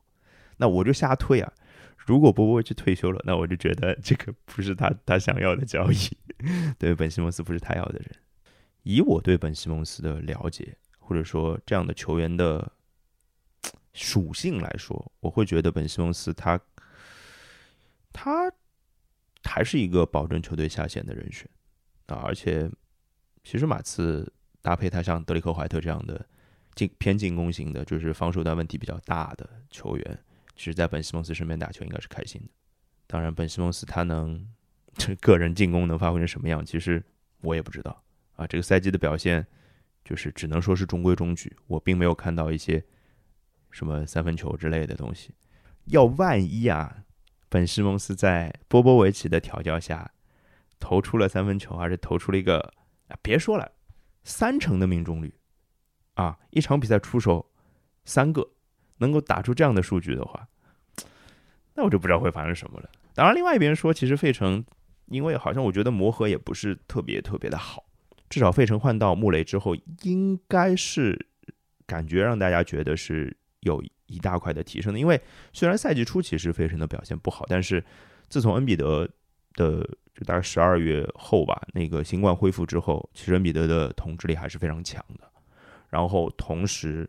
[0.57, 1.53] 那我就瞎推啊，
[1.99, 5.97] 如果波波维奇退休了，那我就觉得这个不是他他想要的交易，
[6.79, 8.11] 对本西蒙斯不是他要的人。
[8.83, 12.73] 以我对本西蒙斯的了解，或者说这样的球员的
[13.93, 16.61] 属性来说，我会觉得本西蒙斯他
[18.13, 18.53] 他
[19.45, 21.49] 还是一个保证球队下线的人选
[22.07, 22.71] 啊，而且
[23.43, 24.33] 其实马刺。
[24.65, 26.25] 搭配他像德里克·怀特这样的
[26.77, 30.25] 进偏进攻型的，就是防守端问题比较大的球员，
[30.55, 32.49] 其实，在本西蒙斯身边打球应该是开心的。
[33.09, 34.47] 当然，本西蒙斯他能
[34.95, 37.03] 这 个人进攻能发挥成什么样，其实
[37.41, 38.05] 我也不知道
[38.35, 38.47] 啊。
[38.47, 39.47] 这个赛季的表现
[40.05, 42.85] 就是只能说是中规中矩，我并没有看到一些
[43.71, 45.35] 什么三分球之类的东西。
[45.87, 47.05] 要万一啊，
[47.49, 50.11] 本西蒙斯在波波维奇的调教下
[50.79, 52.59] 投出了三分球，而且投出了一个
[53.09, 53.71] 啊，别说了。
[54.25, 55.35] 三成的命中率，
[56.15, 57.51] 啊，一场比赛出手
[58.05, 58.49] 三个，
[58.99, 60.47] 能够打出这样的数据的话，
[61.75, 62.89] 那我就不知道会发生什么了。
[63.15, 64.65] 当然，另外一边说，其实费城
[65.07, 67.85] 因为好像我觉得磨合也不是特别特别的好，
[68.33, 71.27] 至少费城换到穆雷之后，应该是
[71.85, 74.99] 感觉让大家觉得是有一大块的提升的。
[74.99, 75.21] 因为
[75.53, 77.85] 虽然赛季初其实费城的表现不好，但是
[78.31, 79.07] 自从恩比德
[79.53, 85.31] 的就大概十二月后吧，那个新冠恢复之后，其实恩比德的统治力还是非常强的。
[85.91, 87.07] 然后同时，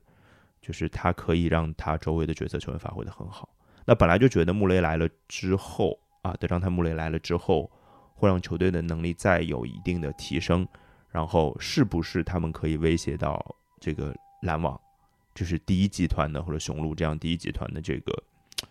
[0.61, 3.47] 就是他可以让他周围的角色球员发挥的很好。
[3.85, 7.71] 那本来就觉得穆雷来了之后啊，德章泰穆雷来了之后，
[8.13, 10.67] 会让球队的能力再有一定的提升。
[11.13, 14.79] 然后是不是他们可以威胁到这个篮网，
[15.35, 18.11] 就是第一集团的或者雄鹿这样第一集团的这个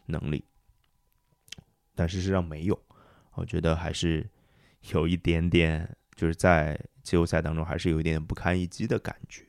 [0.06, 0.44] 能力？
[1.94, 2.76] 但事实上没有。
[3.34, 4.28] 我觉得还是
[4.90, 9.44] 有一点点，就是在季后赛当中还是有一点点不堪一击的感觉。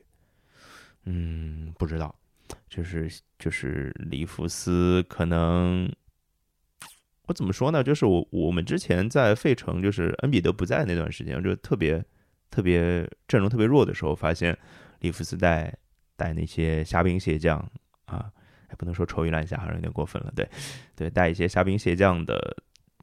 [1.06, 2.16] 嗯，不知道，
[2.70, 5.92] 就是就是里弗斯可能，
[7.24, 7.84] 我怎么说呢？
[7.84, 12.06] 就是我我们之前在费城，就是恩比德不在那段时间，就特别
[12.54, 14.58] 特别阵容特别弱的时候，发现
[15.00, 15.76] 里弗斯带
[16.16, 17.58] 带那些虾兵蟹将
[18.06, 18.32] 啊，
[18.70, 20.32] 也不能说臭鱼烂虾，好像有点过分了。
[20.36, 20.48] 对
[20.96, 22.56] 对，带一些虾兵蟹将的。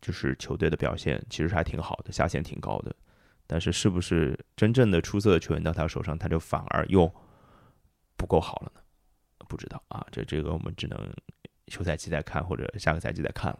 [0.02, 2.96] 就是球队的表现其实还挺好的，下限挺高的，
[3.46, 7.06] 但是是不是真正的出色的球员到他手上，他就反而又
[8.16, 8.80] 不够好了呢？
[9.46, 10.98] 不知道啊，这这个我们只能
[11.68, 13.58] 休赛期再看，或者下个赛季再看了。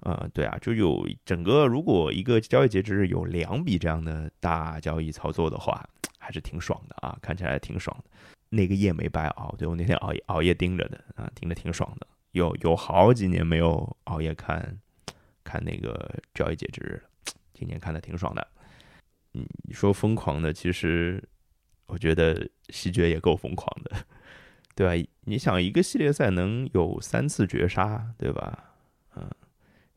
[0.00, 5.88] 呃，对啊，就有整个如果一个交易截止日有两笔这样的大交易操作的话，
[6.18, 8.10] 还是挺爽的啊，看起来挺爽的。
[8.48, 12.06] 那个夜没白熬，对我那天熬夜熬夜盯着的啊，盯着挺爽的。
[12.32, 14.78] 有有好几年没有熬夜看。
[15.44, 18.46] 看那个交易截止日了今年看的挺爽的。
[19.32, 21.26] 你说疯狂的，其实
[21.86, 23.96] 我觉得西决也够疯狂的，
[24.76, 25.08] 对吧？
[25.22, 28.67] 你想一个系列赛能有三次绝杀，对吧？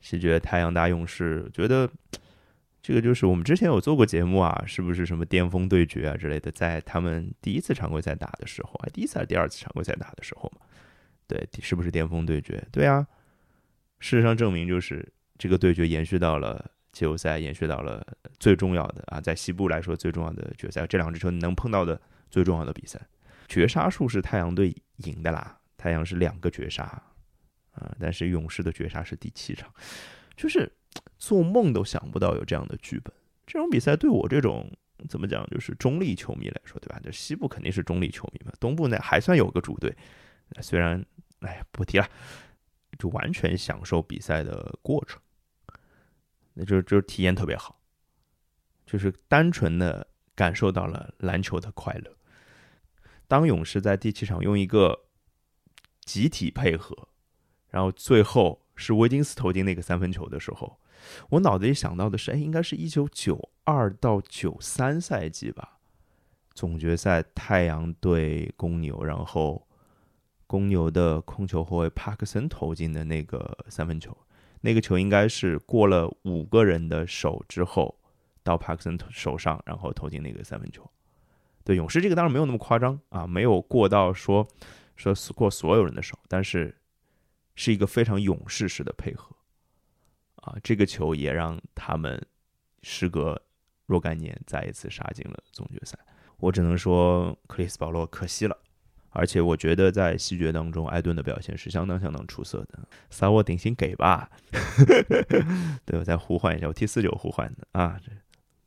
[0.02, 1.88] 嗯，西决太阳大勇士，觉得
[2.82, 10.66] 这个就是我们之前有做过节目啊，是不是什么巅峰对决啊之类的，在他们第一次常规赛打的时候，啊第一次还是第二次常规赛打的时候嘛？
[11.26, 12.62] 对，是不是巅峰对决？
[12.70, 13.06] 对啊，
[14.00, 15.12] 事实上证明就是。
[15.38, 18.06] 这个对决延续到了季后赛，延续到了
[18.38, 22.00] 最重要的啊，在西部来说最重要的决赛，这两支球队能碰到的
[22.30, 23.00] 最重要的比赛，
[23.48, 25.58] 绝杀数是太阳队赢的啦。
[25.76, 27.02] 太阳是两个绝杀
[27.82, 29.72] 啊，但是勇士的绝杀是第七场，
[30.36, 30.70] 就是
[31.18, 33.12] 做梦都想不到有这样的剧本。
[33.46, 34.70] 这种比赛对我这种
[35.08, 37.00] 怎么讲，就是中立球迷来说，对吧？
[37.02, 39.94] 就西部肯定是中立球迷嘛，东部呢还算有个主队，
[40.60, 41.04] 虽然
[41.40, 42.08] 哎不提了，
[42.98, 45.20] 就完全享受比赛的过程，
[46.54, 47.80] 那就就是体验特别好，
[48.86, 52.16] 就是单纯的感受到了篮球的快乐。
[53.26, 55.06] 当勇士在第七场用一个
[56.04, 57.08] 集体配合，
[57.72, 60.78] 然后最后是威金斯投进那个三分球的时候，
[61.30, 65.78] 我脑子里想到的是，哎，应该是一九九二到九三赛季吧，
[66.54, 69.66] 总决赛太阳对公牛，然后
[70.46, 74.16] 公牛的控球后卫帕克森投进的那个三分球，
[74.60, 77.98] 那个球应该是过了五个人的手之后，
[78.42, 80.88] 到帕克森手上，然后投进那个三分球。
[81.64, 84.46] 对勇士这个当然没有那么夸张啊，没有过到说
[84.96, 86.76] 说过所有人的手，但是
[87.54, 89.34] 是一个非常勇士式的配合
[90.36, 90.56] 啊。
[90.62, 92.20] 这个球也让他们
[92.82, 93.40] 时隔
[93.86, 95.98] 若干年再一次杀进了总决赛。
[96.38, 98.56] 我只能说克里斯保罗可惜了，
[99.10, 102.80] 而且我觉得在西决当中，艾顿的表现是相当相当出色的。
[103.10, 104.30] 萨沃顶薪给吧，
[105.84, 108.00] 对我再呼唤一下，我替四九呼唤的啊，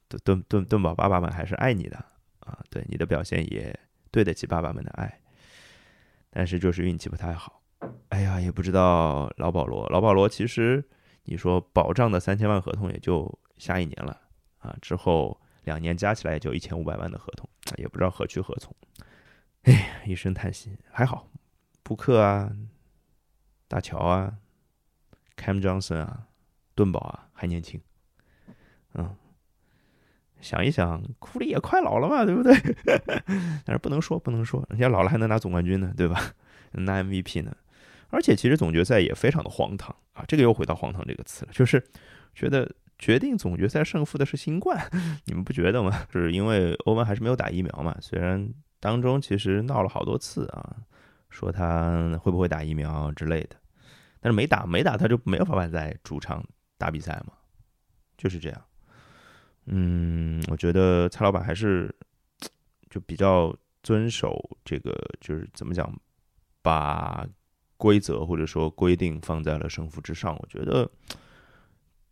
[0.08, 2.06] 这盾盾盾宝爸爸们还是爱你的。
[2.46, 3.76] 啊，对你的表现也
[4.12, 5.20] 对得起爸爸们的爱，
[6.30, 7.64] 但是就是运气不太好。
[8.10, 10.84] 哎呀，也不知道老保罗，老保罗其实
[11.24, 14.20] 你说保障的三千万合同也就下一年了
[14.60, 18.74] 啊，之后两年加起来也就一千五百万的合同，也不知道何去何从。
[19.64, 20.78] 哎，一声叹息。
[20.92, 21.28] 还好，
[21.84, 22.52] 布克啊，
[23.68, 24.34] 大乔啊
[25.36, 26.28] ，Cam Johnson 啊，
[26.76, 27.82] 顿宝啊还年轻，
[28.94, 29.16] 嗯。
[30.42, 32.54] 想一想，库里也快老了嘛，对不对？
[33.66, 36.22] 但是不能说，不能说，人家老了还能拿总冠军呢，对吧？
[36.74, 37.56] 拿 MVP 呢。
[38.10, 41.84] 而且其实总决赛也非常的荒唐啊，这个又回到“荒唐”这个词了，就是
[42.34, 44.90] 觉得决定总决赛胜负的是新冠，
[45.26, 46.06] 你们不觉得吗？
[46.12, 47.98] 就是因为欧文还是没有打疫苗嘛？
[48.00, 50.78] 虽然当中其实闹了好多次啊，
[51.30, 53.56] 说他会不会打疫苗之类的，
[54.20, 56.46] 但是没打，没打他就没有办法在主场
[56.78, 57.34] 打比赛嘛，
[58.18, 58.62] 就是这样。
[59.66, 61.94] 嗯，我觉得蔡老板还是
[62.90, 65.92] 就比较遵守这个，就是怎么讲，
[66.62, 67.28] 把
[67.78, 70.36] 规则或者说规定放在了胜负之上。
[70.36, 70.90] 我觉得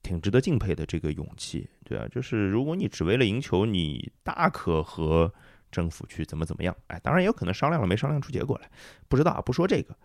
[0.02, 5.34] 挺值得敬佩的这个勇气，对啊，就是如果你只为了赢球，你大可和
[5.72, 6.76] 政府去怎么怎么样。
[6.88, 8.70] 哎，当然也有可能商量了没商量出结果来，
[9.08, 9.42] 不知道啊。
[9.42, 9.96] 不说这个，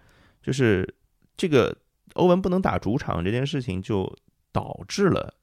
[0.43, 0.95] 就是
[1.37, 1.77] 这个
[2.15, 4.17] 欧文不能打主场这件事情，就
[4.53, 5.35] 导致了。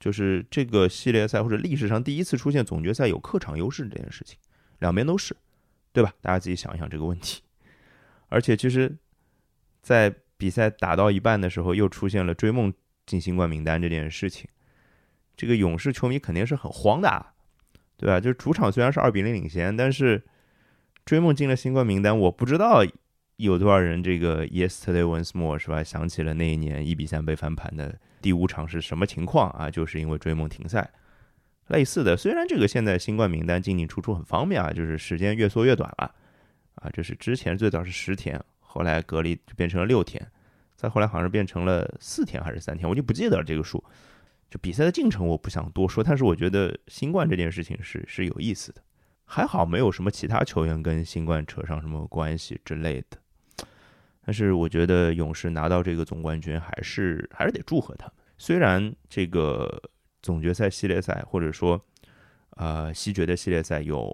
[0.00, 4.38] 就是这个系列赛或者历史上第一次出现总决赛有客场优势这件事情，
[4.78, 5.36] 两边都是，
[5.92, 6.14] 对吧？
[6.20, 7.42] 大家自己想一想这个问题。
[8.28, 8.96] 而且其实，
[9.88, 12.70] 在比赛打到一半的时候，又出现了追梦
[13.06, 14.46] 进新冠名单这件事情，
[15.34, 17.24] 这个勇士球迷肯定是很慌的，
[17.96, 18.20] 对吧？
[18.20, 20.22] 就是主场虽然是二比零领先，但是
[21.06, 22.84] 追梦进了新冠名单，我不知道
[23.36, 25.82] 有多少人这个 Yesterday Once More 是吧？
[25.82, 27.98] 想起了那一年一比三被翻盘的。
[28.20, 29.70] 第五场是什么情况啊？
[29.70, 30.90] 就是因为追梦停赛，
[31.68, 32.14] 类似的。
[32.14, 36.14] 虽然这个现在新冠名单进进出出很方便啊，就是时间越缩越短了
[36.74, 36.90] 啊。
[36.92, 38.38] 这是之前最早是十天，
[38.78, 40.24] 后来隔离就变成了六天，
[40.76, 43.82] 再后来好像是变成了四天还是三天，我就不记得了这个数。
[44.48, 48.80] 就比赛的进程我不想多说，但是我觉得新冠这件事情是是有意思的。
[49.24, 53.66] 还好没有什么其他球员跟新冠扯上什么关系之类的。
[54.24, 58.14] 但是我觉得勇士拿到这个总冠军还是还是得祝贺他们。
[58.36, 59.82] 虽然这个
[60.22, 61.84] 总决赛系列赛或者说
[62.50, 64.08] 呃西决的系列赛有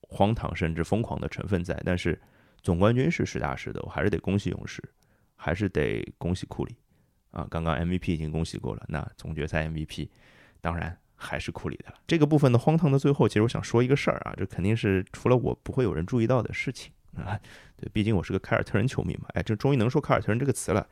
[0.00, 2.18] 荒唐甚至疯狂的成分在，但是
[2.66, 4.82] 总冠军是实打实的，我还是得恭喜勇士，
[5.36, 6.74] 还是得恭喜库里
[7.30, 7.46] 啊！
[7.48, 10.08] 刚刚 MVP 已经恭喜过了，那总决赛 MVP
[10.60, 11.94] 当然还是库里的。
[12.08, 16.90] 这个部分的荒唐的最后，其实我想说一个事儿啊，这肯定是除了我不会有人注意到的事情。
[17.14, 17.38] 啊，
[17.76, 20.84] 对，毕竟我是个凯尔特人球迷嘛，哎，这终于能说凯尔特人这个词了，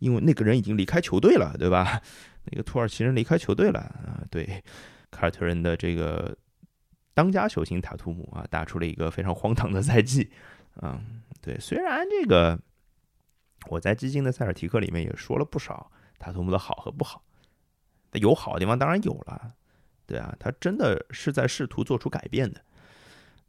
[0.00, 2.02] 因为那个人已经离开球队了，对吧？
[2.44, 4.62] 那个土耳其人离开球队了啊，对，
[5.10, 6.36] 凯尔特人的这个
[7.14, 10.30] 当家球星塔图姆啊，打出了一个非常荒唐的赛季，
[10.82, 12.58] 嗯，对，虽然这个
[13.68, 17.24] 我在基金的塞尔提克里面也说了不少塔图姆的好和不好，
[18.12, 19.54] 有好的地方当然有了，
[20.06, 22.60] 对啊，他真的是在试图做出改变的。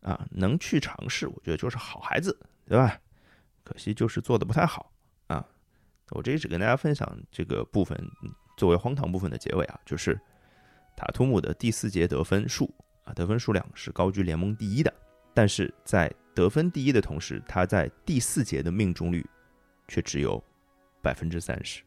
[0.01, 2.97] 啊，能去尝试，我觉得就是好孩子，对吧？
[3.63, 4.93] 可惜就是做的不太好
[5.25, 5.45] 啊。
[6.11, 7.99] 我这里只跟大家分享这个部分
[8.55, 10.17] 作为荒唐部分的结尾啊，就是
[10.95, 12.73] 塔图姆的第四节得分数
[13.03, 14.93] 啊，得分数量是高居联盟第一的。
[15.33, 19.25] 但是在得分第一的同时，他在第四节的命中率
[19.87, 20.39] 却只有
[21.01, 21.81] 百分之三十。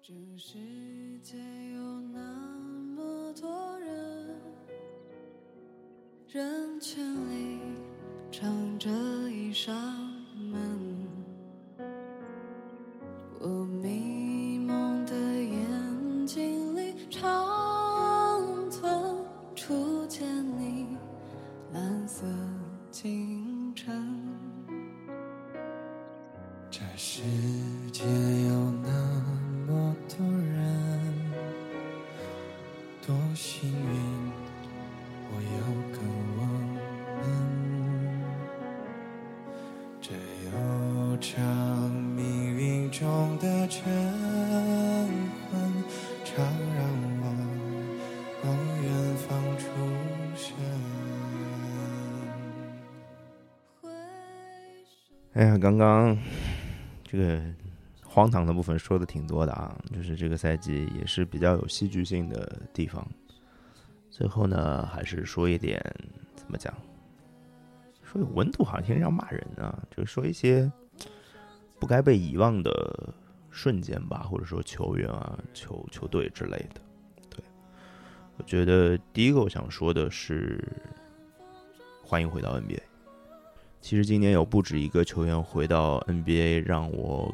[0.00, 1.36] 这世界
[1.74, 2.20] 有那
[2.94, 4.30] 么多人，
[6.28, 7.58] 人群里
[8.30, 8.88] 藏着
[9.28, 9.74] 一扇
[10.36, 10.78] 门。
[13.40, 13.48] 我
[13.82, 14.15] 迷
[55.76, 56.18] 刚刚
[57.04, 57.40] 这个
[58.04, 63.06] 荒唐的部分说的挺多的啊，就是这个赛季也是比较有戏剧性的地方。
[64.10, 65.78] 最后呢，还是说一点
[66.34, 66.72] 怎么讲，
[68.02, 70.70] 说有温度，好像听着要骂人啊，就是说一些
[71.78, 73.12] 不该被遗忘的
[73.50, 76.80] 瞬间吧，或者说球员啊、球球队之类的。
[77.28, 77.44] 对，
[78.38, 80.64] 我觉得第一个我想说的是，
[82.02, 82.80] 欢迎回到 NBA。
[83.80, 87.32] 其实今年有不止一个球员回到 NBA，让我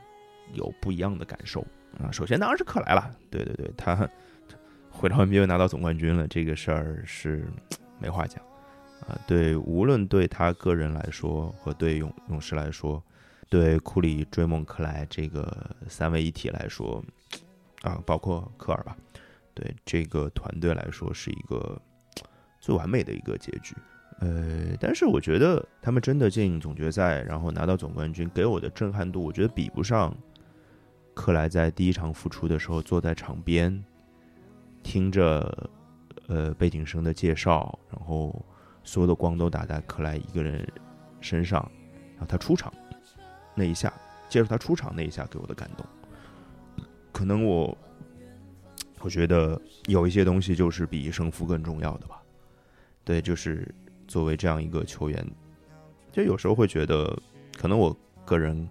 [0.53, 1.65] 有不一样的感受
[1.99, 2.11] 啊。
[2.13, 4.09] 首先当然是克莱了，对对对，他
[4.91, 7.47] 回到 NBA 拿到总冠军了，这个事儿是
[7.99, 8.45] 没话讲
[9.09, 9.19] 啊。
[9.27, 13.03] 对，无论对他个人来说，和对勇勇士来说，
[13.49, 17.03] 对库里、追梦、克莱这个三位一体来说，
[17.81, 18.95] 啊，包括科尔吧，
[19.55, 21.81] 对这个团队来说是一个
[22.61, 23.75] 最完美的一个结局。
[24.23, 30.17] 呃，但是我觉得他们真的进总决赛，然后拿到总冠军，给我的震撼度，我觉得比不上
[31.13, 33.85] 克莱在第一场复出的时候坐在场边，
[34.81, 35.69] 听着
[36.29, 38.41] 呃背景声的介绍，然后
[38.85, 40.65] 所有的光都打在克莱一个人
[41.21, 41.61] 身上，
[42.13, 42.73] 然后他出场
[43.57, 43.93] 那一下，
[44.29, 45.85] 接受他出场那一下给我的感动，
[47.11, 47.77] 可能我
[49.01, 52.23] 我觉得有一些东西就是比胜负更重要的吧，
[53.03, 53.67] 对，就是。
[54.07, 55.27] 作为这样一个球员，
[56.11, 57.17] 就有时候会觉得，
[57.57, 58.69] 可能我个人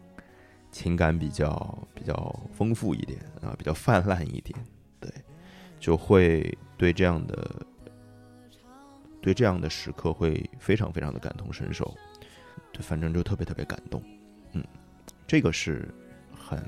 [0.71, 4.57] 情感比较比较丰富一点啊，比较泛滥一点，
[4.99, 5.11] 对，
[5.79, 7.65] 就会对这样的
[9.21, 11.93] 对这样的时刻会非常非常的感同身受，
[12.71, 14.01] 对，反正就特别特别感动，
[14.53, 14.63] 嗯，
[15.27, 15.87] 这个是
[16.35, 16.63] 很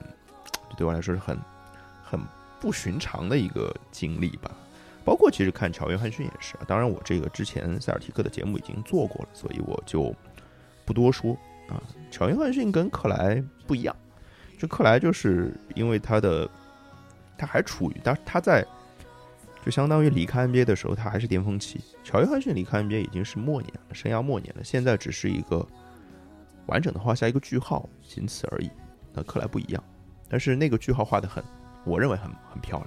[0.78, 1.38] 对我来说是很
[2.02, 2.20] 很
[2.60, 4.52] 不寻常的一个经历吧。
[5.06, 10.16] 包括其实看乔约翰逊也是，当然我这个之前塞尔提克的节目已经做过了，所以我就
[10.86, 11.38] 不多说
[11.68, 11.82] 啊。
[12.10, 13.96] 乔约翰逊跟克莱不一样，
[14.58, 16.50] 就克莱就是因为他的
[17.38, 18.66] 他还处于他他在
[19.66, 25.66] 就相当于离开 NBA 的时候他还是巅峰期，乔约翰逊离开 NBA 已经是末年了，生涯末年了，现在只是一个
[26.68, 28.70] 完整的画下一个句号，仅此而已。
[29.14, 29.84] 那克莱不一样，
[30.28, 31.44] 但是那个句号画的很，
[31.86, 32.80] 我认为很很漂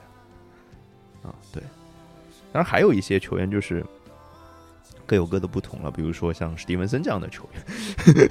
[1.23, 1.63] 亮啊，对。
[2.53, 3.85] 当然，还有一些球员就是
[5.05, 5.91] 各有各的不同了。
[5.91, 8.31] 比如说像史蒂文森这样的球员，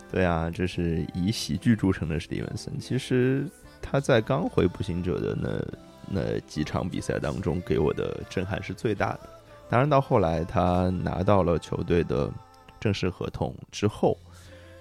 [0.10, 2.78] 对啊，这是以喜剧著称的史蒂文森。
[2.80, 3.46] 其实
[3.80, 9.20] 他在刚回步行者的那那几场比赛当中，给我的震撼是最大的。
[9.68, 12.32] 当然，到后来他拿到了球队的
[12.80, 14.18] 正式合同之后，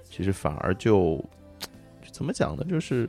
[0.10, 1.24] 其实反而就
[2.12, 2.64] 怎么讲呢？
[2.68, 3.08] 就是。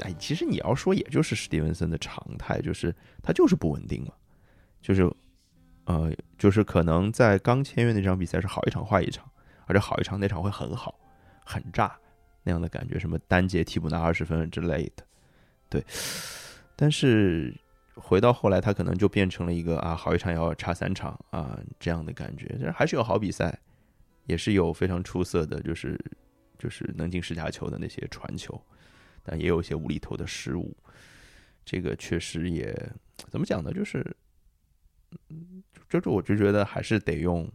[0.00, 4.12] 哎，其实你要说，也就是史蒂文森的常态，就是他就是不稳定嘛，
[4.80, 5.10] 就是，
[5.84, 9.28] 呃，就是可能在刚签约那场比赛是好一场坏一场，
[9.66, 10.98] 而且好一场那场会很好，
[11.44, 11.98] 很炸
[12.42, 15.04] 那样的感觉，什么单节替补拿二十分之类的，
[15.68, 15.84] 对。
[16.76, 17.54] 但是
[17.94, 23.58] 回到后来，他可能就变成了一个啊，好一场要差三场啊这样的感觉，还是有好比赛，
[24.24, 25.98] 也是有非常出色的，就是
[26.58, 28.58] 就是能进十佳球的那些传球。
[29.22, 30.76] 但也有一些无厘头的失误，
[31.64, 32.74] 这个确实也
[33.28, 33.72] 怎么讲呢？
[33.72, 34.16] 就是，
[35.88, 37.50] 就是我就觉得还是得用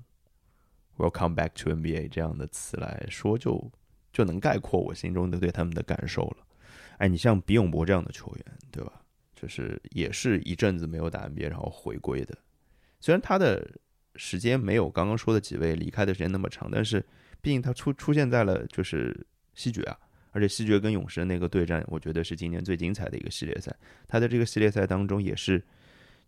[0.97, 3.71] “Welcome back to NBA” 这样的词来说，就
[4.11, 6.45] 就能概括我心中的对他们的感受了。
[6.97, 9.01] 哎，你像比永博这样的球员，对吧？
[9.35, 12.37] 就是也是一阵子没有打 NBA，然后回归的。
[13.01, 13.69] 虽然他的
[14.15, 17.05] 时间没有刚刚说的几位离开的时间那么长，但是
[17.41, 19.99] 毕竟他出出现在了就是西决啊。
[20.35, 23.73] 而且西决跟勇士的那个对战，我觉得是今年最精彩的一个系列赛。
[24.05, 25.63] 他在这个系列赛当中也是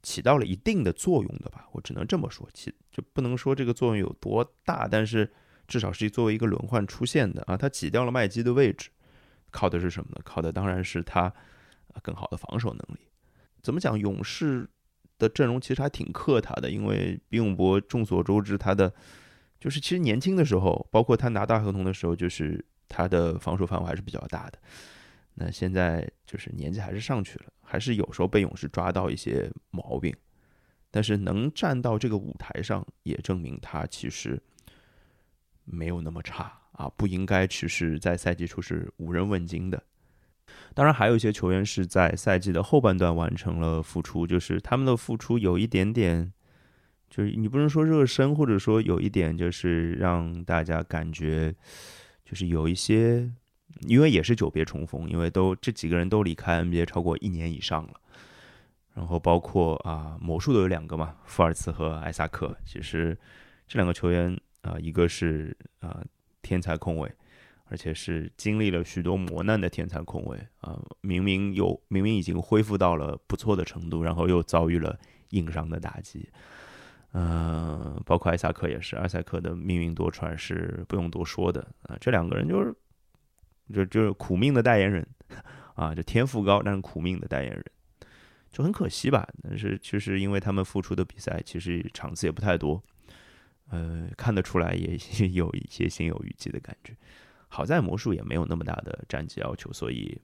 [0.02, 2.48] 起到了一定的作用的吧，我只能这么说。
[2.54, 5.30] 起就不能说这个作用有多大，但是
[5.68, 7.58] 至少是作为一个轮换出现的啊。
[7.58, 8.90] 他挤掉了麦基的位置，
[9.52, 10.22] 靠的是什么呢？
[10.24, 11.34] 靠的当然是他
[12.02, 13.02] 更好的防守能力。
[13.62, 14.00] 怎么讲？
[14.00, 14.70] 勇士
[15.18, 18.94] 的阵容其实还挺克他的，因为比永博众所周知，他的
[19.60, 24.60] 就是其实年轻的时候，包括他拿大合同的时候，就是他的防守范围还是比较大的。
[25.34, 30.16] 那现在就是年纪还是上去了，还是有时候被勇士抓到一些毛病。
[30.90, 34.42] 但是能站到这个舞台上，也证明他其实
[35.66, 39.84] 没有那么差啊，不应该其实在赛季初是无人问津的。
[40.74, 46.34] 当然，还有一些球员是在赛季的后半段完成了复出，就是他们的复出有一点点，
[47.10, 51.54] 就是你不能说热身，或者说有一点就是让大家感觉
[52.30, 53.32] 就是有一些，
[53.88, 57.94] 因为也是久别重逢，因为都这几个人都离开 NBA 超过一年以上了。
[58.94, 62.54] 然后包括啊，魔术都有两个嘛，福尔茨和艾萨克。
[62.66, 63.18] 其实
[63.66, 66.04] 这两个球员啊，一个是啊
[66.42, 67.10] 天才控卫，
[67.70, 70.78] 而且是经历了许多磨难的天才控卫啊。
[71.00, 75.00] 明明有明明已经恢复到了不错的程度，然后又遭遇了
[75.30, 76.28] 硬伤的打击。
[77.20, 81.98] 嗯，包括艾萨克也是，艾萨克的命运多舛是不用多说的啊。
[82.00, 82.76] 这两个人就是
[83.74, 85.08] 就就是苦命的代言人
[85.74, 87.66] 啊，就天赋高但是苦命的代言人。
[88.52, 92.82] 就很可惜吧，但是其实因为他们付出的比赛其实场次也不太多，
[93.70, 94.96] 呃，看得出来也
[95.34, 96.96] 有一些心有余悸的感觉。
[97.48, 100.20] 好在魔术也没有那么大的战绩要求，所以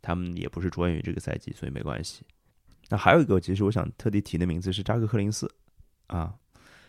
[0.00, 2.24] 他们也不是着眼于这个赛季，所以没关系。
[2.88, 5.50] 那还有一个，其实我想特地提的名字是扎克·克林斯
[6.06, 6.34] 啊，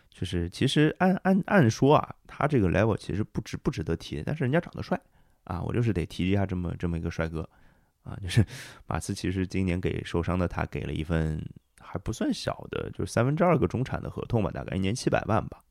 [0.09, 4.99] 就是其实按按按说啊，他这个 level 其实不值不值得提，但是人家长得帅
[5.43, 7.47] 啊，我就是得提一下这么这么一个帅哥。
[8.03, 8.45] 啊，就是
[8.85, 11.41] 马刺其实今年给受伤的他给了一份
[11.79, 15.63] 还不算小的，就是三分之二个中产的合同吧，大概一年七百万吧，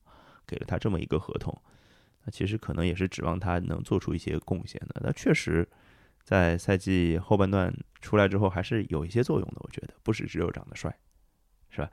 [0.46, 1.54] 给了他这么一个合同。
[2.24, 5.02] 那其实可能也是指望他能做出一些贡献的。
[5.04, 5.68] 那确实，
[6.24, 7.70] 在赛季后半段
[8.00, 9.56] 出来之后，还是有一些作用的。
[9.56, 10.96] 我觉得不是只有长得帅，
[11.68, 11.90] 是吧？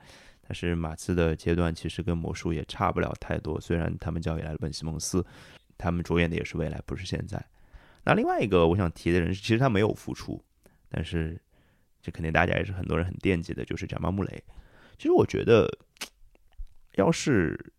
[0.50, 3.60] 但是马刺的阶段其实跟魔术也差不了太多。
[3.60, 5.24] 虽然他们交易来了本西蒙斯，
[5.78, 7.40] 他们着眼的也是未来，不是现在。
[8.02, 10.42] 那另外一个我想提的人，其实他没有复出，
[10.88, 11.40] 但是
[12.02, 14.42] 这肯定大家也是很多人很惦记的，就是贾马穆雷。
[14.98, 15.70] 其实我觉得，
[16.96, 17.72] 要是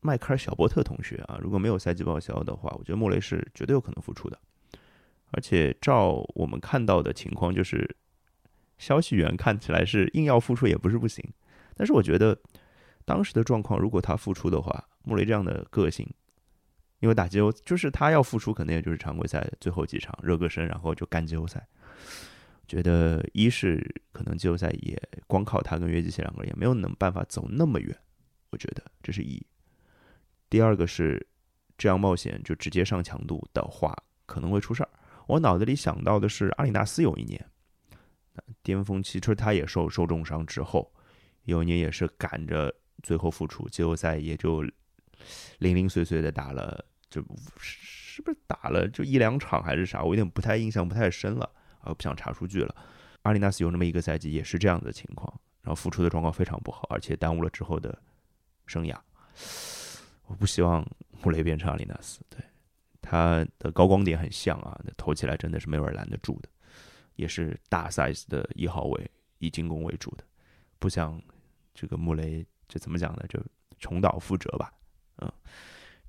[0.00, 4.38] 迈克尔小波特同学啊，如果没有赛季报销的话，我觉得穆雷是绝对有可能复出的。
[5.32, 7.94] 而且照我们看到的情况，就是
[8.78, 11.22] 消息源看起来是硬要复出也不是不行。
[11.74, 12.38] 但是我觉得
[13.04, 16.08] 当时的状况，如果他复出的话，穆雷这样的个性。
[17.00, 21.66] 因为打季后就是他要复出，可能也就是常规赛最后几场热个身，然后就干季后赛。
[22.66, 27.94] 觉得一是可能季后赛也光靠他跟约基奇两个人也没有能办法走那么远，
[28.48, 29.44] 我觉得这是一。
[30.48, 31.26] 第二个是
[31.76, 33.94] 这样冒险就直接上强度的话，
[34.24, 34.88] 可能会出事儿。
[35.26, 37.44] 我脑子里想到的是阿里纳斯有一年
[38.62, 40.90] 巅峰期，就是他也受受重伤之后，
[41.44, 44.62] 有一年也是赶着最后复出，季后赛也就
[45.58, 46.84] 零零碎碎的打了。
[47.10, 47.22] 就
[47.60, 50.02] 是不是打了就一两场还是啥？
[50.02, 52.74] 我有点不太印象不太深了啊，不想查数据了。
[53.22, 55.32] 阿里纳斯有那么一个赛季也是这样的情况，
[55.62, 57.96] 然后复出的状况非常不好，而且耽误了之后的
[58.66, 58.98] 生涯。
[60.26, 60.84] 我不希望
[61.22, 62.40] 穆雷变成阿里纳斯，对
[63.00, 66.48] 他的高光点很像啊，那投起来真的是没有人拦得住的，
[67.14, 70.24] 也是大 size 的一号位，以进攻为主的，
[70.80, 71.22] 不像
[71.74, 73.24] 这个穆雷，这怎么讲呢？
[73.28, 73.38] 就
[73.78, 74.72] 重蹈覆辙吧，
[75.18, 75.30] 嗯。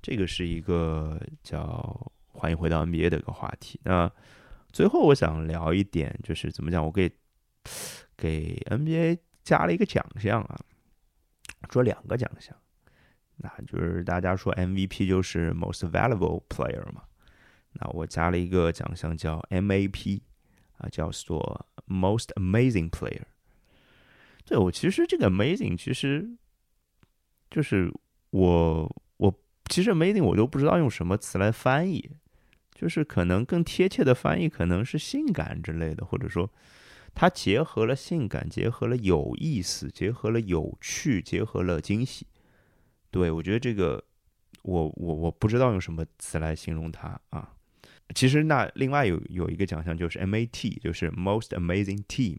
[0.02, 3.80] 这个是一个叫“欢迎回到 NBA” 的一个话题。
[3.82, 4.08] 那
[4.70, 6.84] 最后我想聊一点，就是怎么讲？
[6.84, 7.10] 我给
[8.16, 10.60] 给 NBA 加了一个奖项啊，
[11.70, 12.56] 说两个奖项，
[13.36, 17.02] 那就是大家说 MVP 就是 Most Valuable Player 嘛。
[17.72, 20.20] 那我加了一个奖项叫 MAP
[20.78, 23.24] 啊，叫做 Most Amazing Player。
[24.46, 26.30] 对我其实这个 Amazing 其实
[27.50, 27.92] 就是
[28.30, 29.34] 我我。
[29.68, 32.08] 其实 amazing 我都不知道用什么词来翻译，
[32.72, 36.48] 就是可能更贴切的翻译可能是性感之类的，或者说
[37.16, 42.28] 它结合了性感，结合了有意思，结合了有趣，结合了惊喜。
[43.10, 44.04] 对我觉得这个
[44.62, 47.52] 我我我不知道用什么词来形容它啊。
[48.14, 52.38] 其实那另外有有一个奖项就是 MAT，就是 Most Amazing Team。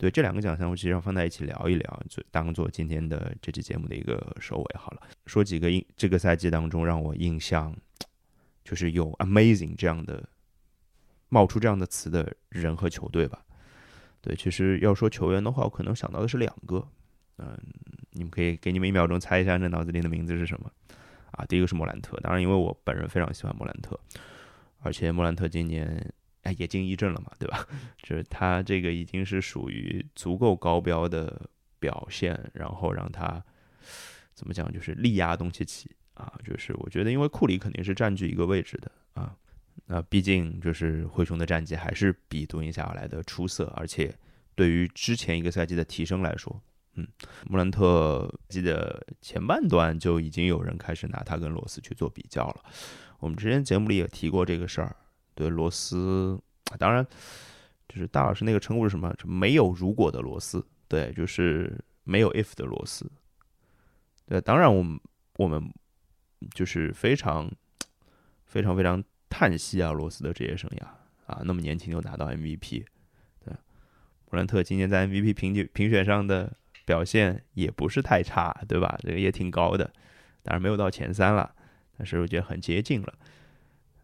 [0.00, 5.02] 对这两个奖项，我其实要放在一起聊一聊，就当做今天的这期节目的一个收尾好了。
[5.26, 7.76] 说几个印这个赛季当中让我印象
[8.64, 10.26] 就是有 amazing 这样的
[11.28, 13.44] 冒出这样的词的人和球队吧。
[14.22, 16.82] 对，其实要说球员的话，我可能想到的是两个。
[17.36, 17.54] 嗯，
[18.12, 20.72] 你们可以给你们一秒钟猜一下，这脑子里的名字是什么？
[21.32, 21.44] 啊。
[21.44, 24.00] 第一个是莫兰特，当然因为我本人非常喜欢莫兰特，
[24.78, 26.10] 而且莫兰特今年
[26.42, 27.66] 哎也进一阵了嘛，对吧？
[28.02, 33.42] 就是他这个已经是属于足够高标的表现，然后让他
[34.34, 36.32] 怎么讲，就是力压东契奇啊。
[36.44, 39.36] 就是我觉得，因为库里肯定是占据一个位置的啊。
[39.86, 44.14] 那毕竟就是灰熊的战绩还是比独行侠来的出色，而且
[44.54, 46.62] 对于之前一个赛季的提升来说，
[46.94, 47.06] 嗯，
[47.48, 52.64] 穆兰特记得前半段就已经有人开始拿他跟罗斯去做比较了。
[53.18, 54.94] 我们之前节目里也提过这个事儿，
[55.34, 56.40] 对罗斯，
[56.78, 57.06] 当然
[57.88, 59.14] 就是大老师那个称呼是什么？
[59.24, 63.10] 没有如果的罗斯，对，就是没有 if 的罗斯。
[64.26, 65.00] 对，当然我们
[65.36, 65.72] 我们
[66.54, 67.50] 就是非常
[68.46, 69.02] 非常非常。
[69.32, 70.84] 叹息啊，罗斯的职业生涯
[71.32, 72.84] 啊，那么年轻就拿到 MVP，
[73.38, 73.54] 对，
[74.28, 76.52] 莫兰特今年在 MVP 评举评选上的
[76.84, 78.98] 表现也不是太差，对吧？
[79.02, 79.84] 这个也挺高的，
[80.42, 81.54] 当然没有到前三了，
[81.96, 83.14] 但是我觉得很接近了。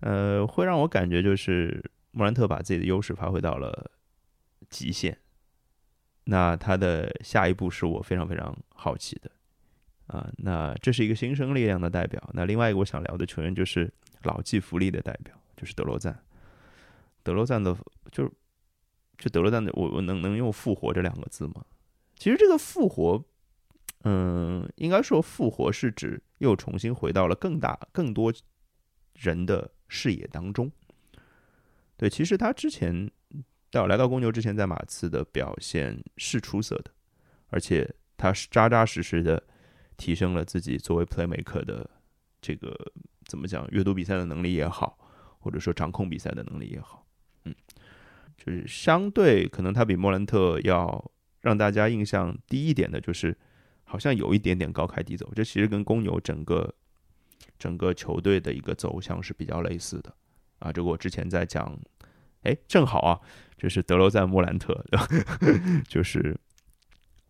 [0.00, 3.90] 呃，会让我感觉就是莫兰特把自己的优势发挥到了
[4.68, 5.18] 极限，
[6.24, 9.30] 那他的下一步是我非常非常好奇的
[10.06, 10.30] 啊。
[10.38, 13.92] 那这是一个新生力量的代表，那另外一个我想聊的球员就是。
[14.22, 16.24] 老骥伏枥的代表就是德罗赞，
[17.22, 17.76] 德罗赞的，
[18.10, 18.32] 就是
[19.18, 21.64] 就德罗赞的，我我能能用复活这两个字吗？
[22.16, 23.24] 其实这个复活，
[24.02, 28.32] 嗯，应该说复活是指又重新回到了更大、更多
[29.14, 30.70] 人的视野当中。
[31.96, 33.10] 对，其实他之前
[33.70, 36.90] 到来到公牛之前，在马刺的表现是出色的，
[37.48, 39.42] 而且他是扎扎实实的
[39.96, 41.88] 提升了自己作为 playmaker 的
[42.40, 42.92] 这个。
[43.28, 43.66] 怎么讲？
[43.72, 44.96] 阅读比赛的能力也好，
[45.40, 47.04] 或者说掌控比赛的能力也好，
[47.44, 47.52] 嗯，
[48.36, 51.10] 就是相对可能他比莫兰特要
[51.40, 53.36] 让大家印象低一点的，就是
[53.82, 55.28] 好像有一点点高开低走。
[55.34, 56.72] 这其实跟公牛整个
[57.58, 60.14] 整个球队的一个走向是比较类似的
[60.58, 60.72] 啊。
[60.72, 61.78] 这个我之前在讲，
[62.42, 63.20] 哎，正好啊，
[63.56, 64.84] 就是德罗赞、莫兰特，
[65.88, 66.36] 就是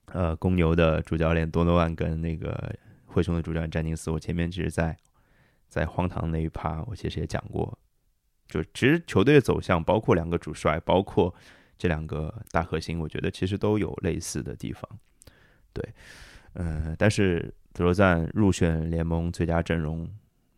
[0.07, 4.96] 呃，公牛的主教练多诺万跟那个灰熊的主教练詹金斯，我前面其实在。
[5.68, 7.76] 在荒唐那一趴，我其实也讲过，
[8.48, 11.34] 就其实球队的走向，包括两个主帅，包括
[11.76, 14.88] 这两个大核心，我觉得其实都有类似的地方。
[15.74, 15.84] 对，
[16.54, 20.08] 嗯，但是德罗赞入选联盟最佳阵容，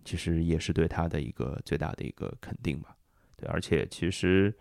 [0.04, 2.94] 其实也是对他的一个最大的一个肯定吧。
[3.34, 4.54] 对，而且其实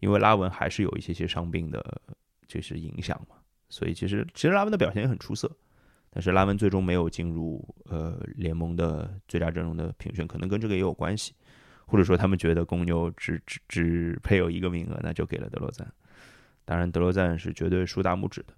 [0.00, 2.02] 因为拉文还是有一些些伤病的，
[2.46, 3.36] 就是影响嘛，
[3.70, 5.50] 所以其实其实拉文的表现也很出色。
[6.10, 11.32] 但是拉文最终没有进入呃联盟的最佳阵容的评选，可能跟这个也有关系，
[11.86, 15.90] 或者说他们觉得公牛只只只配有一个名额，那就给了德罗赞。
[16.66, 18.52] 当然，德罗赞是绝对竖大拇指的。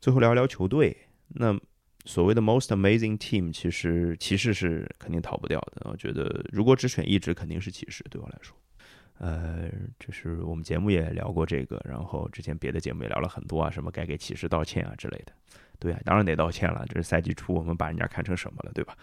[0.00, 0.96] 最后聊一聊球队，
[1.28, 1.58] 那
[2.04, 5.90] 所谓的 most amazing team，其实骑士是肯定逃不掉的。
[5.90, 8.02] 我觉得如果只选一支，肯定是骑士。
[8.10, 8.56] 对我来说，
[9.18, 15.32] 呃，就是我们节目也聊过这个，然后之前别的节目也聊了很多啊，什么该给骑士道歉啊之类的。
[15.78, 16.84] 对啊，当然得道歉了。
[16.88, 18.96] 这是赛季初，我们把人家看成什么了，对吧？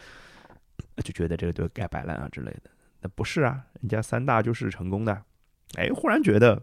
[1.03, 2.71] 就觉得这个队该摆烂啊之类的。
[3.01, 5.23] 那不是啊，人家三大就是成功的。
[5.76, 6.61] 哎，忽然觉得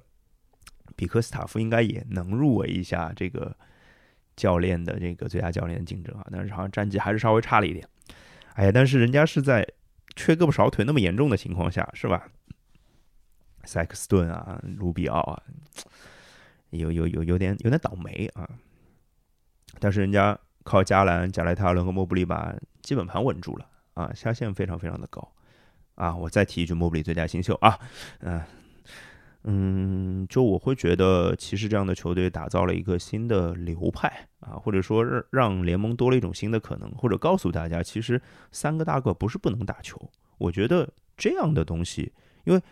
[0.97, 3.57] 比克斯塔夫应该也能入围一下这个
[4.37, 6.27] 教练的这个最佳教练的竞争啊。
[6.31, 7.87] 但是好像战绩还是稍微差了一点。
[8.55, 9.67] 哎呀，但是人家是在
[10.15, 12.29] 缺胳膊少腿那么严重的情况下，是吧？
[13.65, 15.43] 塞克斯顿啊，卢比奥啊，
[16.71, 18.49] 有有有有点有点倒霉啊。
[19.79, 25.33] 但是人家靠加兰、贾莱塔伦和莫布里把基本盘稳住了啊，下限非常非常的高
[25.95, 26.15] 啊！
[26.15, 27.79] 我再提一句，莫布里最佳新秀啊，
[28.21, 28.41] 嗯
[29.45, 38.21] 嗯，就我会觉得，其实这样的球队打造了一个新的流派啊，或者说让让联盟多了一种新的可能，或者告诉大家，其实
[38.53, 40.01] 三个大个不是不能打球。
[40.39, 42.13] 我觉得这样的东西，
[42.45, 42.63] 因为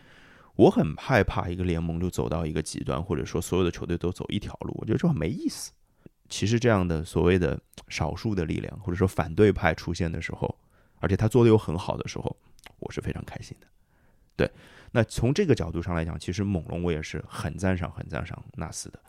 [0.56, 5.72] 我很害怕一个联盟就走到一个极端，或者说所有的球队都走一条路，我觉得这很没意思。
[6.28, 10.56] 其实这样的所谓的少数的力量，或者说反对派出现的时候，
[11.00, 12.36] 而且他做的又很好的时候，
[12.78, 13.66] 我是非常开心的。
[14.36, 14.48] 对，
[14.92, 19.00] 那从这个角度上来讲，其实猛龙我也是很赞赏、很赞赏纳斯的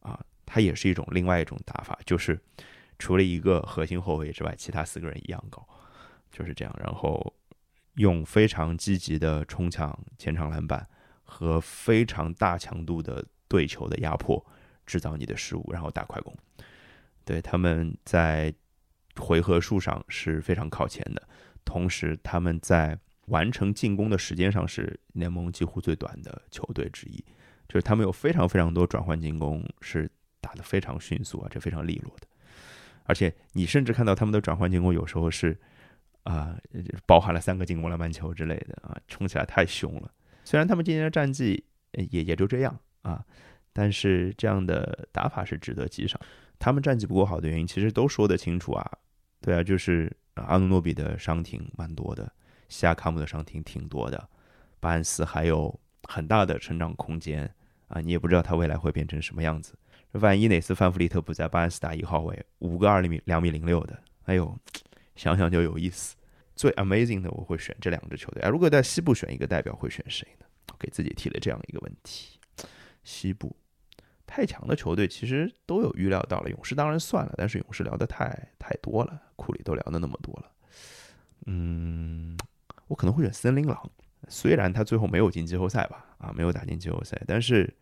[0.00, 2.38] 啊，他也是一种另外一种打法，就是
[2.98, 5.66] 除了一个核心后卫之外，其他四个人一样高，
[6.32, 6.76] 就是这样。
[6.82, 7.34] 然后
[7.94, 10.86] 用非常积极的冲抢前场篮板
[11.22, 14.44] 和非常大强度的对球的压迫，
[14.86, 16.36] 制造你的失误，然后打快攻。
[17.24, 18.52] 对，他们在
[19.16, 21.28] 回合数上是非常靠前的，
[21.64, 22.98] 同时他们在
[23.28, 27.24] 完成进攻的时间上是联盟几乎最短的球队之一，
[27.68, 30.10] 就是他们有非常非常多转换进攻是
[30.40, 32.26] 打得非常迅速啊，这非常利落的，
[33.04, 35.58] 而且你甚至看到他们的转换进攻有时候是
[36.24, 36.58] 啊，
[37.06, 40.12] 包含了三个进攻篮板球之类的啊，冲起来太凶了。
[40.44, 43.24] 虽然他们今年的战绩也也就这样啊，
[43.72, 46.20] 但是这样的打法是值得记上。
[46.58, 48.90] 他们战绩不够好的原因，其实都说得清楚啊。
[49.40, 52.30] 对啊，就是阿努诺比的伤停蛮多的，
[52.68, 54.28] 西亚卡姆的伤停挺多的，
[54.80, 57.52] 巴恩斯还有很大的成长空间
[57.88, 59.74] 啊，你也不知道他未来会变成什么样子。
[60.12, 64.58] 万一哪次范弗利特不在巴恩斯打一号位，五个二厘米两米零六的，哎呦，
[65.16, 66.16] 想想就有意思。
[66.54, 68.48] 最 amazing 的我会选这两支球队啊。
[68.48, 70.46] 如果在西部选一个代表，会选谁呢？
[70.78, 72.38] 给自己提了这样一个问题。
[73.04, 73.56] 西部
[74.26, 78.26] 太强的球队其实都有预料到了，勇士当然算了，但是勇士聊的太
[78.58, 80.52] 太多了，库里都聊的那么多了。
[81.46, 82.36] 嗯，
[82.88, 83.90] 我可能会选森林狼，
[84.28, 87.72] 虽然他最后没有进季后赛吧，啊，没有打进季后赛，但是，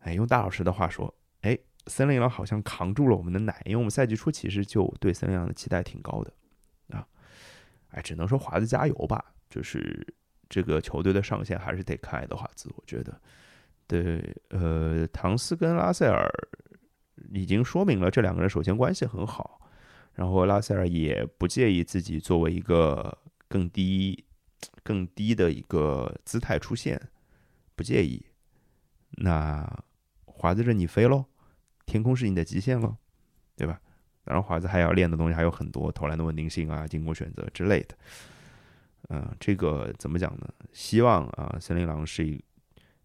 [0.00, 6.32] 哎，用大老师的话说，哎，森林狼好像扛住了我们的奶，因为我们赛季初其实就对森林狼的期待挺高的。
[6.96, 7.06] 啊
[7.90, 9.24] 哎，只能说华子加油吧。
[9.50, 10.06] 就是
[10.48, 13.20] 这个球队的上限还是得看爱德华兹，我觉得。
[13.88, 16.30] 对，呃，唐斯跟拉塞尔
[17.32, 19.60] 已经说明了这两个人首先关系很好，
[20.14, 23.18] 然后拉塞尔也不介意自己作为一个
[23.50, 24.24] 更低、
[24.84, 26.98] 更低的一个姿态出现，
[27.74, 28.24] 不介意。
[29.10, 29.84] 那
[30.24, 31.24] 华子任你飞喽，
[31.84, 32.96] 天空是你的极限喽，
[33.56, 33.80] 对吧？
[34.24, 37.96] 当然，华子还要练的东西还有很多，投篮的稳定性啊，进攻选择之类的。
[39.08, 40.48] 嗯，这个怎么讲呢？
[40.72, 42.40] 希望啊，森林狼是一，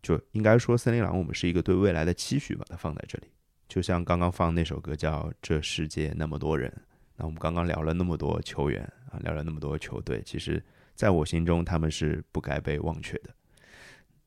[0.03, 3.31] 就应该说森林狼，我们是一个对未来的期许，把它放在这里。
[3.67, 6.71] 就像刚刚放那首歌叫《这世界那么多人》，
[7.15, 10.63] 那我们刚刚聊了那么多球员啊，聊了那么多球队，其实
[10.95, 13.33] 在我心中他们是不该被忘却的。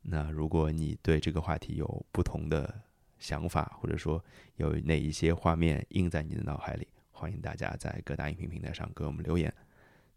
[0.01, 2.82] 那如果你对这个话题有不同的，
[3.18, 4.24] 想法，或者说
[4.57, 9.53] 有哪一些画面印在你的脑海里，欢迎大家在各大音频平台上给我们留言。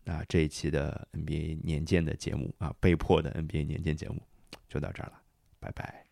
[0.03, 4.21] 那这一期的 NBA 年鉴的节目啊，被迫的 NBA 年鉴节目
[4.69, 5.21] 就到这儿了，
[5.59, 6.05] 拜拜。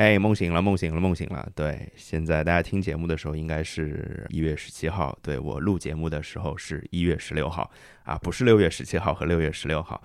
[0.00, 1.46] 哎，梦醒了，梦醒了，梦醒了。
[1.54, 7.70] 对，现在大家听节目的时候应该是一月十七号，对我录节目的时候是一月十六号
[8.04, 10.02] 啊，不是六月十七号和六月十六号。